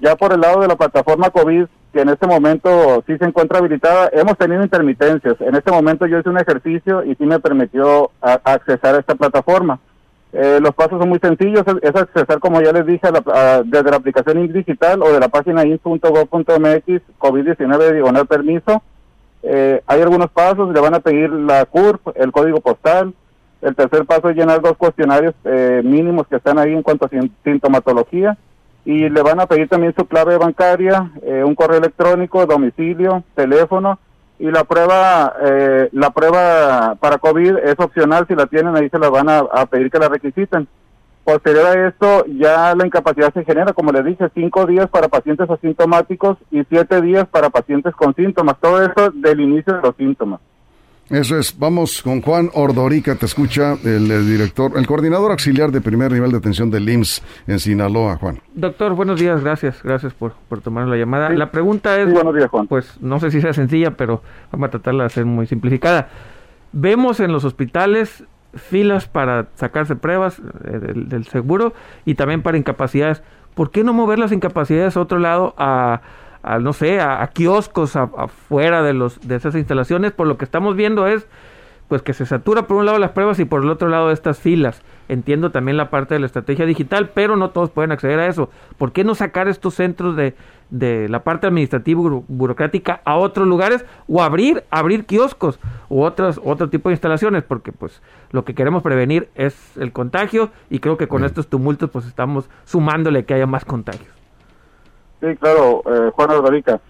Ya 0.00 0.16
por 0.16 0.32
el 0.32 0.40
lado 0.40 0.60
de 0.60 0.68
la 0.68 0.76
plataforma 0.76 1.30
COVID, 1.30 1.66
que 1.92 2.00
en 2.00 2.08
este 2.08 2.26
momento 2.26 3.04
sí 3.06 3.16
se 3.18 3.24
encuentra 3.24 3.58
habilitada, 3.58 4.10
hemos 4.12 4.36
tenido 4.36 4.62
intermitencias. 4.62 5.40
En 5.40 5.54
este 5.54 5.70
momento 5.70 6.06
yo 6.06 6.18
hice 6.18 6.28
un 6.28 6.38
ejercicio 6.38 7.04
y 7.04 7.14
sí 7.14 7.24
me 7.24 7.38
permitió 7.38 8.10
accesar 8.20 8.96
a 8.96 8.98
esta 8.98 9.14
plataforma. 9.14 9.78
Eh, 10.32 10.58
los 10.62 10.74
pasos 10.74 10.98
son 10.98 11.10
muy 11.10 11.18
sencillos, 11.18 11.62
es, 11.82 11.94
accesar, 11.94 12.38
como 12.40 12.62
ya 12.62 12.72
les 12.72 12.86
dije, 12.86 13.06
desde 13.66 13.90
la 13.90 13.96
aplicación 13.96 14.50
digital 14.50 15.02
o 15.02 15.12
de 15.12 15.20
la 15.20 15.28
página 15.28 15.64
in.gov.mx 15.66 17.02
COVID-19 17.18 17.92
diagonal 17.92 18.26
permiso. 18.26 18.82
Eh, 19.42 19.82
hay 19.86 20.00
algunos 20.00 20.30
pasos, 20.30 20.72
le 20.72 20.80
van 20.80 20.94
a 20.94 21.00
pedir 21.00 21.30
la 21.30 21.66
CURP, 21.66 22.16
el 22.16 22.32
código 22.32 22.60
postal. 22.60 23.12
El 23.62 23.74
tercer 23.74 24.04
paso 24.04 24.28
es 24.28 24.36
llenar 24.36 24.60
dos 24.60 24.76
cuestionarios 24.76 25.34
eh, 25.44 25.80
mínimos 25.82 26.26
que 26.26 26.36
están 26.36 26.58
ahí 26.58 26.72
en 26.72 26.82
cuanto 26.82 27.06
a 27.06 27.10
sintomatología. 27.44 28.36
Y 28.84 29.08
le 29.08 29.22
van 29.22 29.40
a 29.40 29.46
pedir 29.46 29.68
también 29.68 29.94
su 29.96 30.04
clave 30.06 30.36
bancaria, 30.36 31.08
un 31.44 31.54
correo 31.54 31.78
electrónico, 31.78 32.44
domicilio, 32.46 33.22
teléfono 33.36 34.00
y 34.42 34.50
la 34.50 34.64
prueba 34.64 35.34
eh, 35.40 35.88
la 35.92 36.10
prueba 36.10 36.96
para 36.96 37.18
COVID 37.18 37.58
es 37.58 37.78
opcional 37.78 38.26
si 38.26 38.34
la 38.34 38.46
tienen 38.46 38.76
ahí 38.76 38.88
se 38.88 38.98
la 38.98 39.08
van 39.08 39.28
a, 39.28 39.66
pedir 39.66 39.88
que 39.88 40.00
la 40.00 40.08
requisiten 40.08 40.66
posterior 41.22 41.64
a 41.64 41.86
esto 41.86 42.24
ya 42.26 42.74
la 42.74 42.84
incapacidad 42.84 43.32
se 43.32 43.44
genera 43.44 43.72
como 43.72 43.92
les 43.92 44.04
dije 44.04 44.28
cinco 44.34 44.66
días 44.66 44.88
para 44.88 45.06
pacientes 45.06 45.48
asintomáticos 45.48 46.38
y 46.50 46.64
siete 46.64 47.00
días 47.00 47.28
para 47.28 47.50
pacientes 47.50 47.94
con 47.94 48.16
síntomas 48.16 48.56
todo 48.60 48.82
eso 48.82 49.12
del 49.12 49.40
inicio 49.40 49.74
de 49.74 49.82
los 49.82 49.94
síntomas 49.94 50.40
eso 51.12 51.38
es, 51.38 51.58
vamos 51.58 52.00
con 52.02 52.22
Juan 52.22 52.48
Ordorica, 52.54 53.16
te 53.16 53.26
escucha 53.26 53.74
el, 53.84 54.08
director, 54.26 54.72
el 54.76 54.86
coordinador 54.86 55.30
auxiliar 55.30 55.70
de 55.70 55.82
primer 55.82 56.10
nivel 56.10 56.30
de 56.30 56.38
atención 56.38 56.70
del 56.70 56.88
IMSS 56.88 57.22
en 57.46 57.58
Sinaloa, 57.58 58.16
Juan. 58.16 58.40
Doctor, 58.54 58.94
buenos 58.94 59.20
días, 59.20 59.44
gracias, 59.44 59.82
gracias 59.82 60.14
por, 60.14 60.32
por 60.48 60.62
tomar 60.62 60.88
la 60.88 60.96
llamada. 60.96 61.28
La 61.28 61.50
pregunta 61.50 62.00
es, 62.00 62.10
buenos 62.10 62.34
días, 62.34 62.48
Juan. 62.48 62.66
pues 62.66 62.96
no 63.02 63.20
sé 63.20 63.30
si 63.30 63.42
sea 63.42 63.52
sencilla, 63.52 63.90
pero 63.90 64.22
vamos 64.50 64.68
a 64.68 64.70
tratarla 64.70 65.02
de 65.02 65.08
hacer 65.08 65.26
muy 65.26 65.46
simplificada. 65.46 66.08
Vemos 66.72 67.20
en 67.20 67.30
los 67.30 67.44
hospitales 67.44 68.24
filas 68.54 69.06
para 69.06 69.48
sacarse 69.56 69.96
pruebas 69.96 70.40
eh, 70.64 70.78
del, 70.78 71.10
del 71.10 71.26
seguro 71.26 71.74
y 72.06 72.14
también 72.14 72.40
para 72.40 72.56
incapacidades. 72.56 73.22
¿Por 73.54 73.70
qué 73.70 73.84
no 73.84 73.92
mover 73.92 74.18
las 74.18 74.32
incapacidades 74.32 74.96
a 74.96 75.00
otro 75.02 75.18
lado 75.18 75.54
a 75.58 76.00
a 76.42 76.58
no 76.58 76.72
sé, 76.72 77.00
a, 77.00 77.26
kioscos 77.28 77.96
afuera 77.96 78.82
de 78.82 78.94
los 78.94 79.20
de 79.26 79.36
esas 79.36 79.54
instalaciones, 79.54 80.12
por 80.12 80.26
lo 80.26 80.36
que 80.36 80.44
estamos 80.44 80.76
viendo 80.76 81.06
es 81.06 81.26
pues 81.92 82.00
que 82.00 82.14
se 82.14 82.24
satura 82.24 82.66
por 82.66 82.78
un 82.78 82.86
lado 82.86 82.98
las 82.98 83.10
pruebas 83.10 83.38
y 83.38 83.44
por 83.44 83.62
el 83.62 83.68
otro 83.68 83.88
lado 83.88 84.12
estas 84.12 84.38
filas. 84.38 84.80
Entiendo 85.08 85.50
también 85.50 85.76
la 85.76 85.90
parte 85.90 86.14
de 86.14 86.20
la 86.20 86.26
estrategia 86.26 86.64
digital, 86.64 87.10
pero 87.12 87.36
no 87.36 87.50
todos 87.50 87.68
pueden 87.68 87.92
acceder 87.92 88.18
a 88.18 88.28
eso. 88.28 88.48
¿Por 88.78 88.92
qué 88.92 89.04
no 89.04 89.14
sacar 89.14 89.46
estos 89.46 89.74
centros 89.74 90.16
de, 90.16 90.34
de 90.70 91.06
la 91.10 91.22
parte 91.22 91.46
administrativa 91.46 92.00
burocrática 92.28 93.02
a 93.04 93.16
otros 93.16 93.46
lugares 93.46 93.84
o 94.08 94.22
abrir 94.22 94.64
abrir 94.70 95.04
kioscos 95.04 95.60
u 95.90 96.00
otros 96.02 96.40
otro 96.42 96.70
tipo 96.70 96.88
de 96.88 96.94
instalaciones? 96.94 97.42
Porque 97.42 97.72
pues 97.72 98.00
lo 98.30 98.46
que 98.46 98.54
queremos 98.54 98.82
prevenir 98.82 99.28
es 99.34 99.76
el 99.76 99.92
contagio 99.92 100.50
y 100.70 100.78
creo 100.78 100.96
que 100.96 101.08
con 101.08 101.26
estos 101.26 101.48
tumultos 101.48 101.90
pues 101.90 102.06
estamos 102.06 102.48
sumándole 102.64 103.26
que 103.26 103.34
haya 103.34 103.46
más 103.46 103.66
contagios. 103.66 104.21
Sí, 105.22 105.36
claro, 105.36 105.84
eh, 105.86 106.10
Juan 106.16 106.30
Ordorica. 106.30 106.80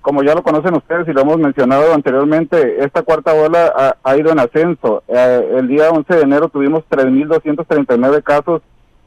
Como 0.00 0.22
ya 0.22 0.34
lo 0.34 0.42
conocen 0.42 0.74
ustedes 0.74 1.06
y 1.06 1.12
lo 1.12 1.20
hemos 1.20 1.36
mencionado 1.36 1.92
anteriormente, 1.92 2.82
esta 2.82 3.02
cuarta 3.02 3.34
ola 3.34 3.98
ha, 4.02 4.16
ido 4.16 4.32
en 4.32 4.38
ascenso. 4.38 5.02
Eh, 5.08 5.56
el 5.58 5.68
día 5.68 5.90
11 5.90 6.14
de 6.14 6.22
enero 6.22 6.48
tuvimos 6.48 6.84
3.239 6.88 8.22
casos 8.22 8.62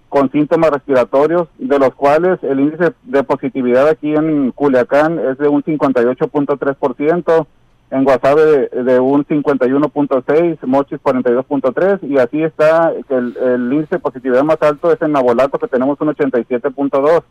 con 0.08 0.32
síntomas 0.32 0.70
respiratorios, 0.70 1.48
de 1.58 1.80
los 1.80 1.96
cuales 1.96 2.38
el 2.44 2.60
índice 2.60 2.94
de 3.04 3.24
positividad 3.24 3.90
aquí 3.90 4.14
en 4.14 4.52
Culiacán 4.52 5.18
es 5.18 5.40
de 5.40 5.48
un 5.48 5.64
58.3%, 5.64 7.48
en 7.90 8.04
Guasave 8.04 8.70
de, 8.70 9.00
un 9.00 9.26
51.6, 9.26 10.58
Mochis 10.62 11.00
42.3 11.00 12.00
y 12.04 12.20
así 12.20 12.44
está 12.44 12.94
el, 13.10 13.36
el 13.38 13.74
índice 13.74 13.96
de 13.96 14.00
positividad 14.00 14.44
más 14.44 14.62
alto 14.62 14.92
es 14.92 15.02
en 15.02 15.12
Nabolato 15.12 15.58
que 15.58 15.68
tenemos 15.68 16.00
un 16.00 16.10
87.2. 16.10 17.24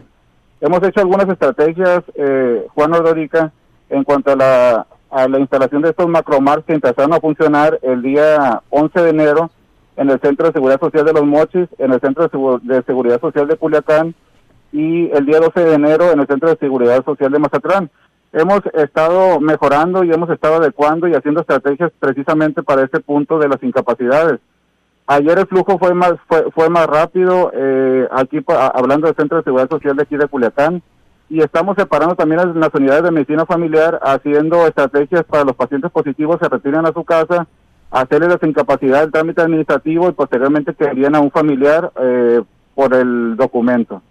Hemos 0.64 0.82
hecho 0.82 1.00
algunas 1.00 1.28
estrategias, 1.28 2.02
eh, 2.14 2.66
Juan 2.72 2.94
Ordorica, 2.94 3.52
en 3.90 4.02
cuanto 4.02 4.32
a 4.32 4.36
la, 4.36 4.86
a 5.10 5.28
la 5.28 5.38
instalación 5.38 5.82
de 5.82 5.90
estos 5.90 6.08
macromars 6.08 6.64
que 6.64 6.72
empezaron 6.72 7.12
a 7.12 7.20
funcionar 7.20 7.78
el 7.82 8.00
día 8.00 8.62
11 8.70 9.02
de 9.02 9.10
enero 9.10 9.50
en 9.98 10.08
el 10.08 10.18
Centro 10.20 10.46
de 10.46 10.54
Seguridad 10.54 10.80
Social 10.80 11.04
de 11.04 11.12
Los 11.12 11.26
Mochis, 11.26 11.68
en 11.76 11.92
el 11.92 12.00
Centro 12.00 12.30
de, 12.62 12.82
Seguridad 12.84 13.20
Social 13.20 13.46
de 13.46 13.58
Culiacán 13.58 14.14
y 14.72 15.10
el 15.10 15.26
día 15.26 15.38
12 15.38 15.64
de 15.64 15.74
enero 15.74 16.10
en 16.10 16.20
el 16.20 16.26
Centro 16.26 16.48
de 16.48 16.56
Seguridad 16.56 17.04
Social 17.04 17.30
de 17.30 17.40
Mazatlán. 17.40 17.90
Hemos 18.32 18.62
estado 18.72 19.40
mejorando 19.40 20.02
y 20.02 20.12
hemos 20.12 20.30
estado 20.30 20.54
adecuando 20.54 21.06
y 21.08 21.14
haciendo 21.14 21.42
estrategias 21.42 21.92
precisamente 22.00 22.62
para 22.62 22.84
este 22.84 23.00
punto 23.00 23.38
de 23.38 23.48
las 23.48 23.62
incapacidades. 23.62 24.40
Ayer 25.06 25.38
el 25.38 25.46
flujo 25.46 25.78
fue 25.78 25.92
más 25.94 26.14
fue, 26.26 26.50
fue 26.52 26.70
más 26.70 26.86
rápido, 26.86 27.52
eh, 27.54 28.08
aquí 28.10 28.42
hablando 28.48 29.06
del 29.06 29.16
Centro 29.16 29.36
de 29.36 29.44
Seguridad 29.44 29.68
Social 29.68 29.96
de 29.96 30.02
aquí 30.02 30.16
de 30.16 30.28
Culiacán, 30.28 30.82
y 31.28 31.40
estamos 31.40 31.76
separando 31.76 32.14
también 32.14 32.40
las, 32.58 32.74
unidades 32.74 33.02
de 33.02 33.10
medicina 33.10 33.44
familiar, 33.44 33.98
haciendo 34.02 34.66
estrategias 34.66 35.24
para 35.24 35.44
los 35.44 35.56
pacientes 35.56 35.90
positivos 35.90 36.38
se 36.40 36.48
retiren 36.48 36.86
a 36.86 36.92
su 36.92 37.04
casa, 37.04 37.46
hacerles 37.90 38.38
la 38.40 38.48
incapacidad 38.48 39.00
del 39.00 39.12
trámite 39.12 39.42
administrativo 39.42 40.08
y 40.08 40.12
posteriormente 40.12 40.74
que 40.74 40.84
envíen 40.84 41.14
a 41.14 41.20
un 41.20 41.30
familiar 41.30 41.92
eh, 42.00 42.42
por 42.74 42.94
el 42.94 43.36
documento. 43.36 44.02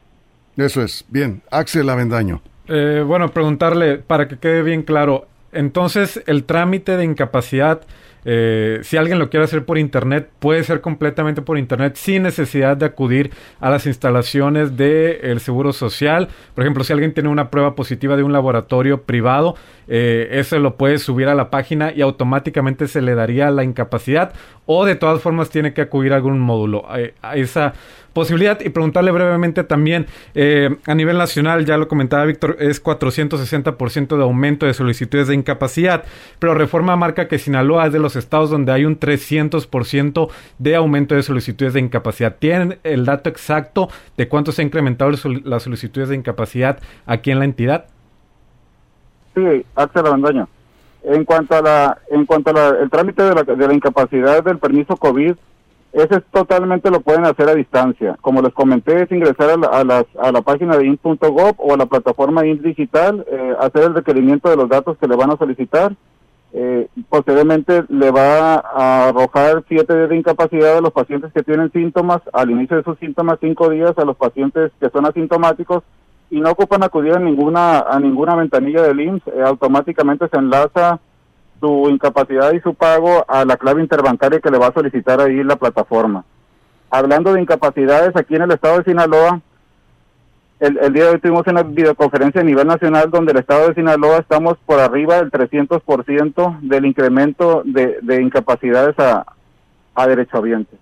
Eso 0.58 0.82
es, 0.82 1.06
bien. 1.08 1.42
Axel 1.50 1.90
Avendaño. 1.90 2.42
Eh, 2.68 3.04
bueno, 3.06 3.30
preguntarle, 3.30 3.98
para 3.98 4.28
que 4.28 4.38
quede 4.38 4.62
bien 4.62 4.84
claro, 4.84 5.26
entonces 5.52 6.24
el 6.28 6.46
trámite 6.46 6.98
de 6.98 7.04
incapacidad 7.04 7.82
eh, 8.26 8.80
si 8.84 8.98
alguien 8.98 9.20
lo 9.20 9.30
quiere 9.30 9.46
hacer 9.46 9.66
por 9.66 9.78
internet, 9.78 10.30
puede 10.40 10.64
ser 10.64 10.82
completamente 10.82 11.42
por 11.42 11.58
internet 11.58 11.96
sin 11.96 12.24
necesidad 12.24 12.78
de 12.78 12.86
acudir 12.86 13.32
a 13.60 13.70
las 13.70 13.86
instalaciones 13.86 14.78
del 14.78 15.40
Seguro 15.40 15.74
Social. 15.74 16.30
Por 16.56 16.64
ejemplo, 16.64 16.84
si 16.84 16.94
alguien 16.94 17.14
tiene 17.14 17.30
una 17.30 17.50
prueba 17.50 17.76
positiva 17.76 18.16
de 18.16 18.24
un 18.24 18.34
laboratorio 18.34 19.04
privado, 19.04 19.56
eh, 19.88 20.30
eso 20.32 20.58
lo 20.60 20.78
puede 20.78 20.98
subir 20.98 21.28
a 21.28 21.36
la 21.36 21.50
página 21.50 21.92
y 21.94 22.02
automáticamente 22.02 22.88
se 22.88 23.02
le 23.02 23.16
daría 23.16 23.52
la 23.52 23.64
incapacidad 23.64 24.34
o 24.66 24.86
de 24.86 24.96
todas 24.96 25.22
formas 25.22 25.50
tiene 25.50 25.74
que 25.74 25.82
acudir 25.82 26.14
a 26.14 26.18
algún 26.18 26.40
módulo. 26.40 26.86
Eh, 26.96 27.14
a 27.22 27.36
esa 27.36 27.74
posibilidad 28.13 28.60
y 28.62 28.69
preguntarle 28.69 29.12
brevemente 29.12 29.63
también 29.63 30.06
eh, 30.36 30.78
a 30.86 30.95
nivel 30.95 31.17
nacional, 31.17 31.65
ya 31.65 31.78
lo 31.78 31.88
comentaba 31.88 32.26
Víctor, 32.26 32.58
es 32.60 32.84
460% 32.84 34.15
de 34.15 34.23
aumento 34.23 34.65
de 34.65 34.73
solicitudes 34.73 35.28
de 35.28 35.36
incapacidad, 35.36 36.04
pero 36.39 36.54
Reforma 36.54 36.95
marca 36.95 37.28
que 37.28 37.39
Sinaloa 37.39 37.88
es 37.88 37.93
de 37.93 37.99
los 37.99 38.15
estados 38.15 38.49
donde 38.49 38.71
hay 38.71 38.86
un 38.86 38.99
300% 38.99 40.30
de 40.60 40.76
aumento 40.76 41.15
de 41.15 41.23
solicitudes 41.23 41.73
de 41.73 41.80
incapacidad. 41.80 42.36
¿Tienen 42.38 42.80
el 42.84 43.06
dato 43.06 43.30
exacto 43.30 43.89
de 44.15 44.28
cuánto 44.28 44.52
se 44.52 44.62
ha 44.62 44.65
incrementado 44.65 45.12
las 45.43 45.63
solicitudes 45.63 46.10
de 46.10 46.15
incapacidad 46.15 46.80
aquí 47.06 47.32
en 47.32 47.39
la 47.39 47.45
entidad? 47.45 47.86
Sí, 49.36 49.65
Axel 49.76 50.06
Abandoño. 50.06 50.47
En 51.04 51.26
cuanto 51.26 51.56
a 51.56 51.62
la, 51.62 51.97
en 52.10 52.26
cuanto 52.26 52.52
a 52.52 52.88
trámite 52.89 53.23
de 53.23 53.34
la, 53.34 53.43
de 53.43 53.67
la 53.67 53.73
incapacidad 53.73 54.43
del 54.43 54.58
permiso 54.58 54.95
COVID, 54.95 55.36
ese 55.94 56.22
totalmente 56.32 56.90
lo 56.90 57.02
pueden 57.02 57.26
hacer 57.26 57.48
a 57.50 57.56
distancia. 57.56 58.18
Como 58.20 58.42
les 58.42 58.52
comenté, 58.54 59.04
es 59.04 59.12
ingresar 59.12 59.52
a 59.52 59.84
la, 59.84 60.06
a 60.20 60.32
la 60.32 60.42
página 60.42 60.76
de 60.76 60.88
int.gov 60.88 61.56
o 61.58 61.74
a 61.74 61.78
la 61.78 61.86
plataforma 61.86 62.46
int 62.48 62.62
digital, 62.62 63.24
eh, 63.32 63.56
hacer 63.60 63.84
el 63.84 63.94
requerimiento 63.94 64.50
de 64.50 64.56
los 64.56 64.68
datos 64.68 64.98
que 64.98 65.08
le 65.08 65.16
van 65.16 65.30
a 65.30 65.38
solicitar. 65.38 65.96
Eh, 66.56 66.88
posteriormente 67.10 67.84
le 67.90 68.12
va 68.12 68.56
a 68.56 69.10
arrojar 69.10 69.64
siete 69.68 69.96
días 69.96 70.10
de 70.10 70.18
incapacidad 70.18 70.78
a 70.78 70.82
los 70.82 70.94
pacientes 70.94 71.32
que 71.32 71.44
tienen 71.44 71.72
síntomas, 71.72 72.22
al 72.32 72.50
inicio 72.50 72.78
de 72.78 72.84
sus 72.84 72.98
síntomas 72.98 73.38
cinco 73.40 73.70
días 73.70 73.98
a 73.98 74.06
los 74.06 74.18
pacientes 74.18 74.72
que 74.80 74.90
son 74.90 75.06
asintomáticos 75.06 75.84
y 76.30 76.40
no 76.42 76.52
ocupan 76.52 76.84
acudir 76.84 77.14
a 77.14 77.20
ninguna 77.20 77.80
a 77.80 78.00
ninguna 78.00 78.36
ventanilla 78.36 78.82
del 78.84 79.00
IMSS, 79.00 79.28
eh, 79.28 79.44
automáticamente 79.46 80.28
se 80.28 80.38
enlaza 80.38 81.00
su 81.63 81.89
incapacidad 81.89 82.52
y 82.52 82.60
su 82.60 82.73
pago 82.73 83.23
a 83.26 83.45
la 83.45 83.56
clave 83.56 83.82
interbancaria 83.82 84.41
que 84.41 84.52
le 84.52 84.58
va 84.58 84.67
a 84.67 84.73
solicitar 84.73 85.21
ahí 85.21 85.41
la 85.45 85.56
plataforma. 85.56 86.26
Hablando 86.89 87.32
de 87.32 87.41
incapacidades 87.41 88.13
aquí 88.17 88.36
en 88.36 88.41
el 88.41 88.52
estado 88.52 88.80
de 88.80 88.84
Sinaloa, 88.84 89.39
el, 90.60 90.91
día 90.91 91.06
de 91.06 91.10
hoy 91.12 91.19
tuvimos 91.19 91.47
una 91.47 91.63
videoconferencia 91.63 92.41
a 92.41 92.43
nivel 92.43 92.67
nacional 92.67 93.10
donde 93.10 93.32
el 93.32 93.38
estado 93.38 93.69
de 93.69 93.76
Sinaloa 93.76 94.17
estamos 94.17 94.58
por 94.65 94.82
arriba 94.82 95.15
del 95.15 95.32
300% 95.32 96.60
del 96.60 96.86
incremento 96.86 97.62
de, 97.63 97.97
de 98.02 98.21
incapacidades 98.21 98.99
a, 98.99 99.26
a 99.95 100.08
derechohabientes. 100.08 100.78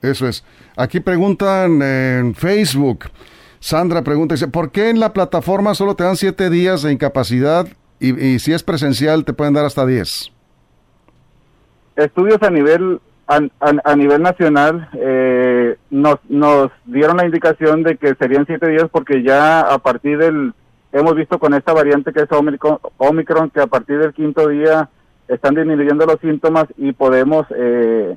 Eso 0.00 0.28
es. 0.28 0.44
Aquí 0.76 1.00
preguntan 1.00 1.82
en 1.82 2.36
Facebook. 2.36 3.06
Sandra 3.58 4.02
pregunta, 4.02 4.34
dice, 4.34 4.46
¿por 4.46 4.70
qué 4.70 4.90
en 4.90 5.00
la 5.00 5.12
plataforma 5.12 5.74
solo 5.74 5.96
te 5.96 6.04
dan 6.04 6.16
siete 6.16 6.50
días 6.50 6.82
de 6.82 6.92
incapacidad 6.92 7.66
y, 8.10 8.38
si 8.38 8.52
es 8.52 8.62
presencial 8.62 9.24
te 9.24 9.32
pueden 9.32 9.54
dar 9.54 9.64
hasta 9.64 9.86
10. 9.86 10.32
Estudios 11.96 12.42
a 12.42 12.50
nivel 12.50 13.00
a, 13.26 13.96
nivel 13.96 14.20
nacional 14.20 14.90
eh, 14.94 15.76
nos, 15.90 16.16
nos 16.28 16.70
dieron 16.84 17.16
la 17.16 17.24
indicación 17.24 17.82
de 17.82 17.96
que 17.96 18.14
serían 18.16 18.44
siete 18.46 18.68
días 18.68 18.86
porque 18.92 19.22
ya 19.22 19.60
a 19.60 19.78
partir 19.78 20.18
del 20.18 20.52
hemos 20.92 21.14
visto 21.14 21.38
con 21.38 21.54
esta 21.54 21.72
variante 21.72 22.12
que 22.12 22.20
es 22.20 22.32
Omicron, 22.32 22.78
Omicron 22.98 23.50
que 23.50 23.60
a 23.60 23.66
partir 23.66 23.98
del 23.98 24.12
quinto 24.12 24.48
día 24.48 24.90
están 25.28 25.54
disminuyendo 25.54 26.06
los 26.06 26.20
síntomas 26.20 26.66
y 26.76 26.92
podemos 26.92 27.46
eh, 27.56 28.16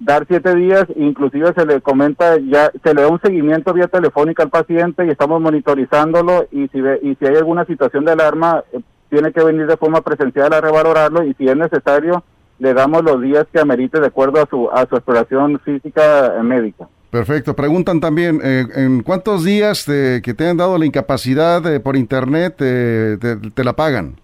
dar 0.00 0.26
siete 0.26 0.54
días, 0.54 0.86
inclusive 0.96 1.52
se 1.54 1.66
le 1.66 1.80
comenta, 1.82 2.38
ya 2.38 2.72
se 2.82 2.94
le 2.94 3.02
da 3.02 3.08
un 3.08 3.20
seguimiento 3.20 3.72
vía 3.74 3.86
telefónica 3.86 4.42
al 4.42 4.50
paciente 4.50 5.06
y 5.06 5.10
estamos 5.10 5.40
monitorizándolo 5.40 6.46
y 6.50 6.68
si, 6.68 6.80
ve, 6.80 6.98
y 7.02 7.14
si 7.16 7.26
hay 7.26 7.36
alguna 7.36 7.66
situación 7.66 8.04
de 8.06 8.12
alarma, 8.12 8.64
eh, 8.72 8.80
tiene 9.10 9.32
que 9.32 9.44
venir 9.44 9.66
de 9.66 9.76
forma 9.76 10.00
presencial 10.00 10.52
a 10.52 10.60
revalorarlo 10.60 11.24
y 11.24 11.34
si 11.34 11.48
es 11.48 11.56
necesario, 11.56 12.24
le 12.58 12.72
damos 12.72 13.02
los 13.04 13.20
días 13.20 13.46
que 13.52 13.60
amerite 13.60 14.00
de 14.00 14.06
acuerdo 14.06 14.40
a 14.40 14.46
su, 14.48 14.70
a 14.70 14.86
su 14.86 14.96
exploración 14.96 15.60
física 15.60 16.38
eh, 16.38 16.42
médica. 16.42 16.88
Perfecto. 17.10 17.54
Preguntan 17.56 18.00
también, 18.00 18.40
eh, 18.42 18.64
¿en 18.76 19.02
cuántos 19.02 19.44
días 19.44 19.84
que 19.84 20.34
te 20.34 20.48
han 20.48 20.56
dado 20.56 20.78
la 20.78 20.86
incapacidad 20.86 21.82
por 21.82 21.96
internet 21.96 22.56
te 22.56 23.64
la 23.64 23.72
pagan? 23.74 24.14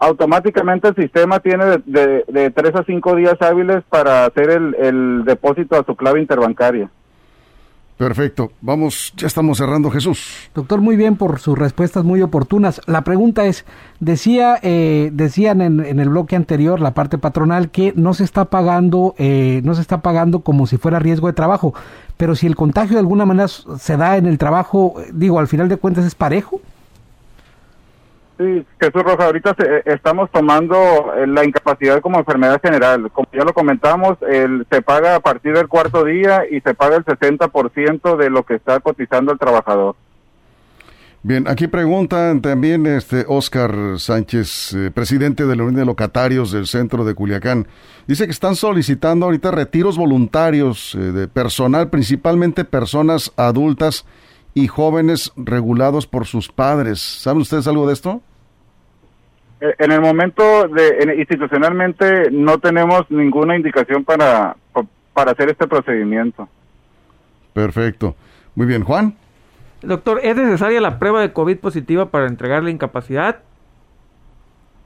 automáticamente 0.00 0.88
el 0.88 0.94
sistema 0.96 1.40
tiene 1.40 1.82
de, 1.84 2.24
de, 2.26 2.50
tres 2.50 2.74
a 2.74 2.82
cinco 2.84 3.14
días 3.14 3.36
hábiles 3.40 3.84
para 3.88 4.24
hacer 4.24 4.50
el, 4.50 4.74
el, 4.76 5.24
depósito 5.24 5.78
a 5.78 5.84
su 5.84 5.94
clave 5.94 6.20
interbancaria. 6.20 6.90
Perfecto. 8.00 8.50
Vamos, 8.62 9.12
ya 9.14 9.26
estamos 9.26 9.58
cerrando, 9.58 9.90
Jesús. 9.90 10.48
Doctor, 10.54 10.80
muy 10.80 10.96
bien 10.96 11.16
por 11.16 11.38
sus 11.38 11.58
respuestas 11.58 12.02
muy 12.02 12.22
oportunas. 12.22 12.80
La 12.86 13.04
pregunta 13.04 13.44
es, 13.44 13.66
decía, 13.98 14.58
eh, 14.62 15.10
decían 15.12 15.60
en, 15.60 15.84
en, 15.84 16.00
el 16.00 16.08
bloque 16.08 16.34
anterior, 16.34 16.80
la 16.80 16.94
parte 16.94 17.18
patronal, 17.18 17.70
que 17.70 17.92
no 17.96 18.14
se 18.14 18.24
está 18.24 18.46
pagando, 18.46 19.14
eh, 19.18 19.60
no 19.64 19.74
se 19.74 19.82
está 19.82 20.00
pagando 20.00 20.40
como 20.40 20.66
si 20.66 20.78
fuera 20.78 20.98
riesgo 20.98 21.26
de 21.26 21.34
trabajo. 21.34 21.74
Pero 22.16 22.34
si 22.36 22.46
el 22.46 22.56
contagio 22.56 22.94
de 22.94 23.00
alguna 23.00 23.26
manera 23.26 23.48
se 23.48 23.96
da 23.98 24.16
en 24.16 24.24
el 24.24 24.38
trabajo, 24.38 24.94
digo, 25.12 25.38
al 25.38 25.48
final 25.48 25.68
de 25.68 25.76
cuentas 25.76 26.06
es 26.06 26.14
parejo. 26.14 26.62
Sí, 28.40 28.64
Jesús 28.80 29.02
Roja, 29.02 29.26
ahorita 29.26 29.54
eh, 29.58 29.82
estamos 29.84 30.30
tomando 30.30 30.74
eh, 31.14 31.26
la 31.26 31.44
incapacidad 31.44 32.00
como 32.00 32.20
enfermedad 32.20 32.58
general. 32.62 33.10
Como 33.12 33.28
ya 33.34 33.44
lo 33.44 33.52
comentamos, 33.52 34.16
el, 34.26 34.66
se 34.70 34.80
paga 34.80 35.16
a 35.16 35.20
partir 35.20 35.52
del 35.52 35.68
cuarto 35.68 36.06
día 36.06 36.44
y 36.50 36.62
se 36.62 36.72
paga 36.72 36.96
el 36.96 37.04
60% 37.04 38.16
de 38.16 38.30
lo 38.30 38.44
que 38.44 38.54
está 38.54 38.80
cotizando 38.80 39.30
el 39.30 39.38
trabajador. 39.38 39.94
Bien, 41.22 41.46
aquí 41.48 41.66
preguntan 41.66 42.40
también 42.40 42.86
este 42.86 43.26
Oscar 43.28 43.98
Sánchez, 43.98 44.72
eh, 44.72 44.90
presidente 44.90 45.44
de 45.44 45.54
la 45.54 45.64
Unión 45.64 45.80
de 45.80 45.84
Locatarios 45.84 46.50
del 46.50 46.66
Centro 46.66 47.04
de 47.04 47.14
Culiacán. 47.14 47.66
Dice 48.06 48.24
que 48.24 48.32
están 48.32 48.56
solicitando 48.56 49.26
ahorita 49.26 49.50
retiros 49.50 49.98
voluntarios 49.98 50.96
de 50.98 51.28
personal, 51.28 51.90
principalmente 51.90 52.64
personas 52.64 53.34
adultas 53.36 54.06
y 54.54 54.66
jóvenes 54.66 55.30
regulados 55.36 56.06
por 56.06 56.26
sus 56.26 56.50
padres. 56.50 57.02
¿Saben 57.02 57.42
ustedes 57.42 57.66
algo 57.66 57.86
de 57.86 57.92
esto? 57.92 58.22
Eh, 59.60 59.74
en 59.78 59.92
el 59.92 60.00
momento 60.00 60.68
de 60.68 61.14
institucionalmente 61.18 62.30
no 62.30 62.58
tenemos 62.58 63.10
ninguna 63.10 63.56
indicación 63.56 64.04
para, 64.04 64.56
para 65.12 65.32
hacer 65.32 65.50
este 65.50 65.66
procedimiento. 65.66 66.48
Perfecto. 67.52 68.16
Muy 68.54 68.66
bien, 68.66 68.84
Juan. 68.84 69.14
Doctor, 69.82 70.20
¿es 70.22 70.36
necesaria 70.36 70.80
la 70.80 70.98
prueba 70.98 71.20
de 71.20 71.32
COVID 71.32 71.58
positiva 71.58 72.10
para 72.10 72.26
entregar 72.26 72.62
la 72.62 72.70
incapacidad? 72.70 73.40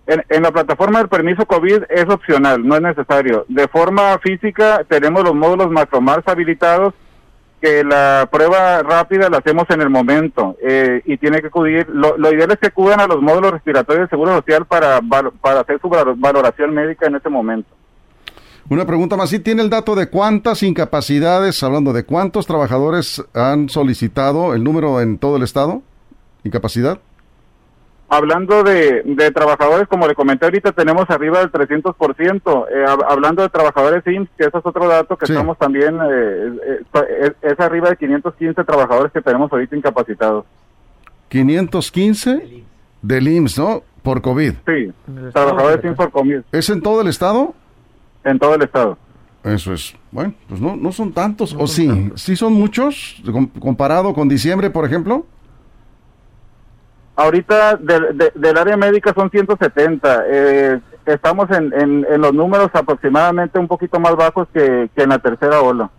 En, 0.07 0.23
en, 0.29 0.43
la 0.43 0.53
plataforma 0.53 0.99
del 0.99 1.09
permiso 1.09 1.47
COVID 1.47 1.85
es 1.89 2.09
opcional, 2.09 2.67
no 2.67 2.77
es 2.77 2.83
necesario. 2.83 3.47
De 3.49 3.67
forma 3.69 4.19
física 4.19 4.85
tenemos 4.87 5.25
los 5.25 5.35
módulos 5.35 5.71
Macromars 5.71 6.27
habilitados 6.29 6.95
que 7.65 7.83
la 7.83 8.29
prueba 8.31 8.83
rápida 8.83 9.31
la 9.31 9.39
hacemos 9.39 9.65
en 9.71 9.81
el 9.81 9.89
momento 9.89 10.55
eh, 10.63 11.01
y 11.07 11.17
tiene 11.17 11.41
que 11.41 11.47
acudir, 11.47 11.89
lo, 11.89 12.15
ideal 12.31 12.51
es 12.51 12.59
que 12.59 12.67
acudan 12.67 13.01
a 13.01 13.07
los 13.07 13.23
módulos 13.23 13.53
respiratorios 13.53 14.03
del 14.03 14.11
Seguro 14.11 14.35
Social 14.35 14.67
para, 14.67 15.01
para 15.41 15.61
hacer 15.61 15.81
su 15.81 15.89
valoración 15.89 16.75
médica 16.75 17.07
en 17.07 17.15
ese 17.15 17.31
momento. 17.31 17.75
Una 18.69 18.85
pregunta 18.85 19.17
más, 19.17 19.31
¿sí 19.31 19.39
tiene 19.39 19.63
el 19.63 19.71
dato 19.71 19.95
de 19.95 20.11
cuántas 20.11 20.63
incapacidades, 20.63 21.63
hablando 21.63 21.95
de 21.95 22.05
cuántos 22.05 22.47
trabajadores 22.47 23.25
han 23.33 23.71
solicitado 23.71 24.53
el 24.53 24.63
número 24.63 25.01
en 25.01 25.17
todo 25.17 25.39
el 25.39 25.43
estado? 25.43 25.81
¿Incapacidad? 26.45 27.01
Hablando 28.09 28.63
de, 28.63 29.03
trabajadores, 29.35 29.89
como 29.89 30.07
le 30.07 30.15
comenté 30.15 30.45
ahorita, 30.45 30.73
tenemos 30.73 31.09
arriba 31.09 31.41
del 31.41 31.51
300%. 31.51 32.67
Eh, 32.71 32.85
hablando 33.09 33.43
de 33.43 33.49
trabajadores 33.49 34.07
IMSS, 34.07 34.29
que 34.37 34.45
ese 34.45 34.59
es 34.59 34.67
otro 34.67 34.87
dato 34.87 35.17
que 35.17 35.25
estamos 35.25 35.59
también, 35.59 35.97
eh, 35.97 36.81
eh, 36.95 37.33
es, 37.43 37.61
arriba 37.61 37.91
de 37.91 37.97
515 37.97 38.63
trabajadores 38.65 39.11
que 39.11 39.23
tenemos 39.23 39.51
ahorita 39.51 39.75
incapacitados. 39.75 40.45
515 41.29 42.65
del 43.01 43.29
IMSS, 43.29 43.59
¿no? 43.59 43.83
Por 44.03 44.21
COVID. 44.21 44.53
Sí, 44.67 44.93
trabajadores 45.33 45.85
IMSS 45.85 45.97
por 45.97 46.11
COVID. 46.11 46.41
¿Es 46.53 46.69
en 46.69 46.83
todo 46.83 47.01
el 47.01 47.09
estado? 47.09 47.55
En 48.23 48.39
todo 48.39 48.55
el 48.55 48.63
estado. 48.63 48.99
Eso 49.43 49.73
es. 49.73 49.95
Bueno, 50.11 50.35
pues 50.49 50.61
no, 50.61 50.77
no 50.77 50.93
son 50.93 51.13
tantos. 51.13 51.55
¿O 51.59 51.67
sí? 51.67 52.13
¿Sí 52.17 52.37
son 52.37 52.53
muchos 52.53 53.23
comparado 53.61 54.15
con 54.15 54.29
diciembre, 54.29 54.71
por 54.71 54.85
ejemplo? 54.85 55.27
Ahorita 57.17 57.77
del 57.77 58.59
área 58.59 58.77
médica 58.77 59.13
son 59.15 59.31
170. 59.31 60.25
Eh, 60.27 60.81
estamos 61.07 61.49
en, 61.51 61.73
en, 61.75 62.21
los 62.21 62.35
números 62.35 62.71
aproximadamente 62.73 63.59
un 63.59 63.69
poquito 63.69 64.01
más 64.01 64.17
bajos 64.17 64.49
que, 64.53 64.91
que 64.95 65.03
en 65.03 65.11
la 65.11 65.19
tercera 65.19 65.61
ola. 65.61 65.91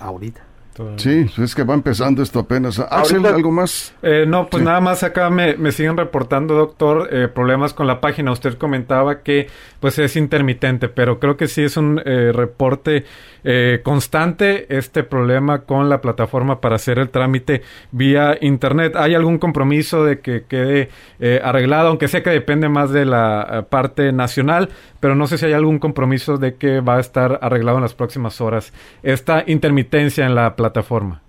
Ahorita. 0.00 0.49
Sí, 0.96 1.26
es 1.38 1.54
que 1.54 1.64
va 1.64 1.74
empezando 1.74 2.22
esto 2.22 2.38
apenas. 2.38 2.78
Axel, 2.78 3.26
¿algo 3.26 3.50
más? 3.50 3.92
Eh, 4.02 4.24
no, 4.26 4.48
pues 4.48 4.62
nada 4.62 4.80
más 4.80 5.02
acá 5.02 5.28
me, 5.28 5.56
me, 5.56 5.72
siguen 5.72 5.96
reportando, 5.96 6.54
doctor, 6.54 7.08
eh, 7.12 7.28
problemas 7.28 7.74
con 7.74 7.86
la 7.86 8.00
página. 8.00 8.32
Usted 8.32 8.56
comentaba 8.56 9.20
que 9.22 9.48
pues 9.80 9.98
es 9.98 10.14
intermitente, 10.16 10.88
pero 10.88 11.18
creo 11.18 11.36
que 11.36 11.48
sí 11.48 11.62
es 11.62 11.76
un 11.76 12.00
eh, 12.04 12.32
reporte 12.32 13.04
eh, 13.42 13.80
constante 13.82 14.66
este 14.76 15.02
problema 15.02 15.60
con 15.60 15.88
la 15.88 16.02
plataforma 16.02 16.60
para 16.60 16.76
hacer 16.76 16.98
el 16.98 17.08
trámite 17.08 17.62
vía 17.90 18.36
internet. 18.40 18.94
¿Hay 18.96 19.14
algún 19.14 19.38
compromiso 19.38 20.04
de 20.04 20.20
que 20.20 20.44
quede 20.44 20.90
eh, 21.18 21.40
arreglado, 21.42 21.88
aunque 21.88 22.08
sé 22.08 22.22
que 22.22 22.30
depende 22.30 22.68
más 22.68 22.90
de 22.90 23.06
la 23.06 23.66
parte 23.70 24.12
nacional, 24.12 24.68
pero 25.00 25.14
no 25.14 25.26
sé 25.26 25.38
si 25.38 25.46
hay 25.46 25.54
algún 25.54 25.78
compromiso 25.78 26.36
de 26.36 26.54
que 26.56 26.80
va 26.80 26.96
a 26.96 27.00
estar 27.00 27.38
arreglado 27.40 27.78
en 27.78 27.82
las 27.82 27.94
próximas 27.94 28.40
horas 28.42 28.74
esta 29.02 29.44
intermitencia 29.46 30.26
en 30.26 30.34
la 30.34 30.56
plataforma? 30.60 31.22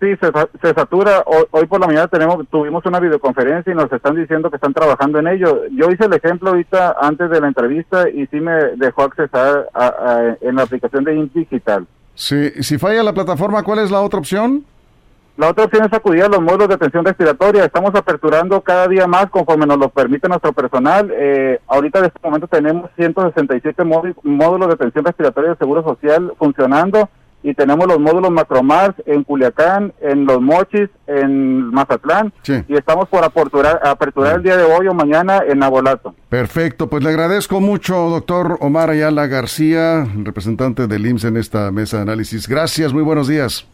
Sí, 0.00 0.14
se, 0.20 0.74
satura. 0.74 1.24
Hoy, 1.50 1.66
por 1.66 1.80
la 1.80 1.86
mañana 1.86 2.08
tenemos, 2.08 2.46
tuvimos 2.50 2.84
una 2.84 3.00
videoconferencia 3.00 3.72
y 3.72 3.76
nos 3.76 3.90
están 3.90 4.14
diciendo 4.14 4.50
que 4.50 4.56
están 4.56 4.74
trabajando 4.74 5.18
en 5.18 5.28
ello. 5.28 5.62
Yo 5.70 5.90
hice 5.90 6.04
el 6.04 6.12
ejemplo 6.12 6.50
ahorita 6.50 6.96
antes 7.00 7.30
de 7.30 7.40
la 7.40 7.48
entrevista 7.48 8.08
y 8.08 8.26
sí 8.26 8.38
me 8.40 8.52
dejó 8.76 9.02
accesar 9.02 9.68
en 10.40 10.56
la 10.56 10.62
aplicación 10.62 11.04
de 11.04 11.14
INT 11.14 11.32
Digital. 11.32 11.86
Sí, 12.14 12.50
si 12.62 12.78
falla 12.78 13.02
la 13.02 13.12
plataforma, 13.12 13.62
¿cuál 13.62 13.80
es 13.80 13.90
la 13.90 14.02
otra 14.02 14.20
opción? 14.20 14.64
La 15.36 15.48
otra 15.48 15.64
opción 15.64 15.84
es 15.84 15.92
acudir 15.92 16.22
a 16.22 16.28
los 16.28 16.40
módulos 16.40 16.68
de 16.68 16.74
atención 16.74 17.04
respiratoria. 17.04 17.64
Estamos 17.64 17.92
aperturando 17.94 18.60
cada 18.60 18.86
día 18.86 19.08
más 19.08 19.30
conforme 19.30 19.66
nos 19.66 19.78
lo 19.78 19.88
permite 19.88 20.28
nuestro 20.28 20.52
personal. 20.52 21.10
Eh, 21.12 21.58
ahorita 21.66 22.00
en 22.00 22.04
este 22.04 22.20
momento 22.22 22.46
tenemos 22.46 22.90
167 22.96 23.82
módulos 24.22 24.68
de 24.68 24.74
atención 24.74 25.04
respiratoria 25.04 25.50
de 25.50 25.56
Seguro 25.56 25.82
Social 25.82 26.32
funcionando 26.38 27.08
y 27.44 27.52
tenemos 27.52 27.86
los 27.86 28.00
módulos 28.00 28.30
Macromars 28.30 28.94
en 29.04 29.22
Culiacán, 29.22 29.92
en 30.00 30.24
Los 30.24 30.40
Mochis, 30.40 30.88
en 31.06 31.70
Mazatlán 31.70 32.32
y 32.66 32.74
estamos 32.74 33.06
por 33.08 33.22
aperturar, 33.22 33.80
aperturar 33.84 34.36
el 34.36 34.42
día 34.42 34.56
de 34.56 34.64
hoy 34.64 34.88
o 34.88 34.94
mañana 34.94 35.42
en 35.46 35.62
Abolato. 35.62 36.14
Perfecto, 36.30 36.88
pues 36.88 37.04
le 37.04 37.10
agradezco 37.10 37.60
mucho, 37.60 38.08
doctor 38.08 38.56
Omar 38.60 38.88
Ayala 38.88 39.26
García, 39.26 40.08
representante 40.24 40.86
del 40.86 41.06
IMSS 41.06 41.24
en 41.24 41.36
esta 41.36 41.70
mesa 41.70 41.98
de 41.98 42.04
análisis. 42.04 42.48
Gracias, 42.48 42.94
muy 42.94 43.02
buenos 43.02 43.28
días. 43.28 43.66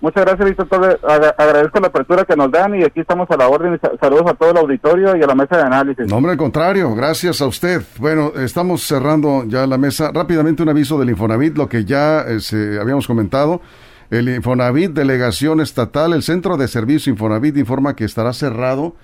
Muchas 0.00 0.24
gracias, 0.24 0.48
Víctor. 0.48 1.00
Agradezco 1.36 1.80
la 1.80 1.88
apertura 1.88 2.24
que 2.24 2.36
nos 2.36 2.50
dan 2.50 2.74
y 2.76 2.84
aquí 2.84 3.00
estamos 3.00 3.28
a 3.30 3.36
la 3.36 3.48
orden. 3.48 3.80
Saludos 4.00 4.30
a 4.30 4.34
todo 4.34 4.50
el 4.50 4.56
auditorio 4.58 5.16
y 5.16 5.22
a 5.22 5.26
la 5.26 5.34
mesa 5.34 5.56
de 5.56 5.62
análisis. 5.62 6.06
No, 6.06 6.16
hombre, 6.16 6.32
al 6.32 6.38
contrario, 6.38 6.94
gracias 6.94 7.40
a 7.40 7.46
usted. 7.46 7.82
Bueno, 7.98 8.32
estamos 8.36 8.82
cerrando 8.82 9.44
ya 9.46 9.66
la 9.66 9.78
mesa. 9.78 10.10
Rápidamente 10.12 10.62
un 10.62 10.68
aviso 10.68 10.98
del 10.98 11.10
Infonavit, 11.10 11.56
lo 11.56 11.68
que 11.68 11.84
ya 11.84 12.24
eh, 12.28 12.78
habíamos 12.80 13.06
comentado. 13.06 13.60
El 14.10 14.28
Infonavit, 14.28 14.92
delegación 14.92 15.60
estatal, 15.60 16.12
el 16.12 16.22
Centro 16.22 16.56
de 16.56 16.68
Servicio 16.68 17.12
Infonavit 17.12 17.56
informa 17.56 17.94
que 17.94 18.04
estará 18.04 18.32
cerrado 18.32 18.94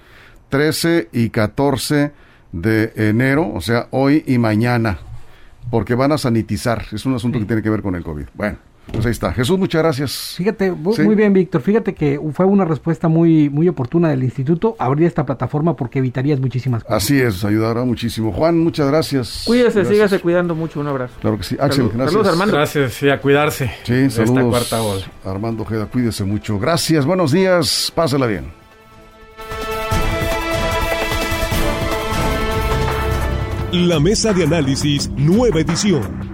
13 0.48 1.08
y 1.12 1.30
14 1.30 2.12
de 2.52 2.92
enero, 2.94 3.50
o 3.52 3.60
sea, 3.60 3.88
hoy 3.90 4.22
y 4.26 4.38
mañana, 4.38 4.98
porque 5.70 5.94
van 5.94 6.12
a 6.12 6.18
sanitizar. 6.18 6.86
Es 6.92 7.04
un 7.04 7.14
asunto 7.14 7.38
que 7.40 7.44
tiene 7.44 7.62
que 7.62 7.70
ver 7.70 7.82
con 7.82 7.96
el 7.96 8.04
COVID. 8.04 8.26
Bueno. 8.34 8.73
Pues 8.92 9.06
ahí 9.06 9.12
está. 9.12 9.32
Jesús, 9.32 9.58
muchas 9.58 9.82
gracias. 9.82 10.34
Fíjate, 10.36 10.70
muy 10.72 11.14
bien, 11.14 11.32
Víctor. 11.32 11.62
Fíjate 11.62 11.94
que 11.94 12.20
fue 12.32 12.46
una 12.46 12.64
respuesta 12.64 13.08
muy, 13.08 13.48
muy 13.50 13.68
oportuna 13.68 14.08
del 14.08 14.22
instituto 14.22 14.76
abrir 14.78 15.06
esta 15.06 15.24
plataforma 15.24 15.74
porque 15.74 15.98
evitarías 15.98 16.38
muchísimas 16.38 16.84
cosas. 16.84 17.02
Así 17.02 17.20
es, 17.20 17.44
ayudará 17.44 17.84
muchísimo. 17.84 18.32
Juan, 18.32 18.58
muchas 18.58 18.86
gracias. 18.88 19.42
Cuídese, 19.46 19.84
sígase 19.84 20.20
cuidando 20.20 20.54
mucho. 20.54 20.80
Un 20.80 20.88
abrazo. 20.88 21.14
Claro 21.20 21.38
que 21.38 21.44
sí. 21.44 21.56
Salud. 21.56 21.90
Gracias. 21.92 22.10
Saludos, 22.10 22.28
Armando. 22.28 22.56
Gracias, 22.56 22.92
sí, 22.94 23.08
a 23.08 23.20
cuidarse. 23.20 23.70
Sí, 23.84 24.10
saludos. 24.10 24.28
Esta 24.28 24.48
cuarta 24.48 24.80
voz. 24.80 25.06
Armando 25.24 25.64
Jeda, 25.64 25.86
cuídese 25.86 26.24
mucho. 26.24 26.58
Gracias, 26.58 27.06
buenos 27.06 27.32
días. 27.32 27.92
Pásala 27.94 28.26
bien. 28.26 28.52
La 33.72 33.98
mesa 33.98 34.32
de 34.32 34.44
análisis, 34.44 35.10
nueva 35.16 35.60
edición 35.60 36.33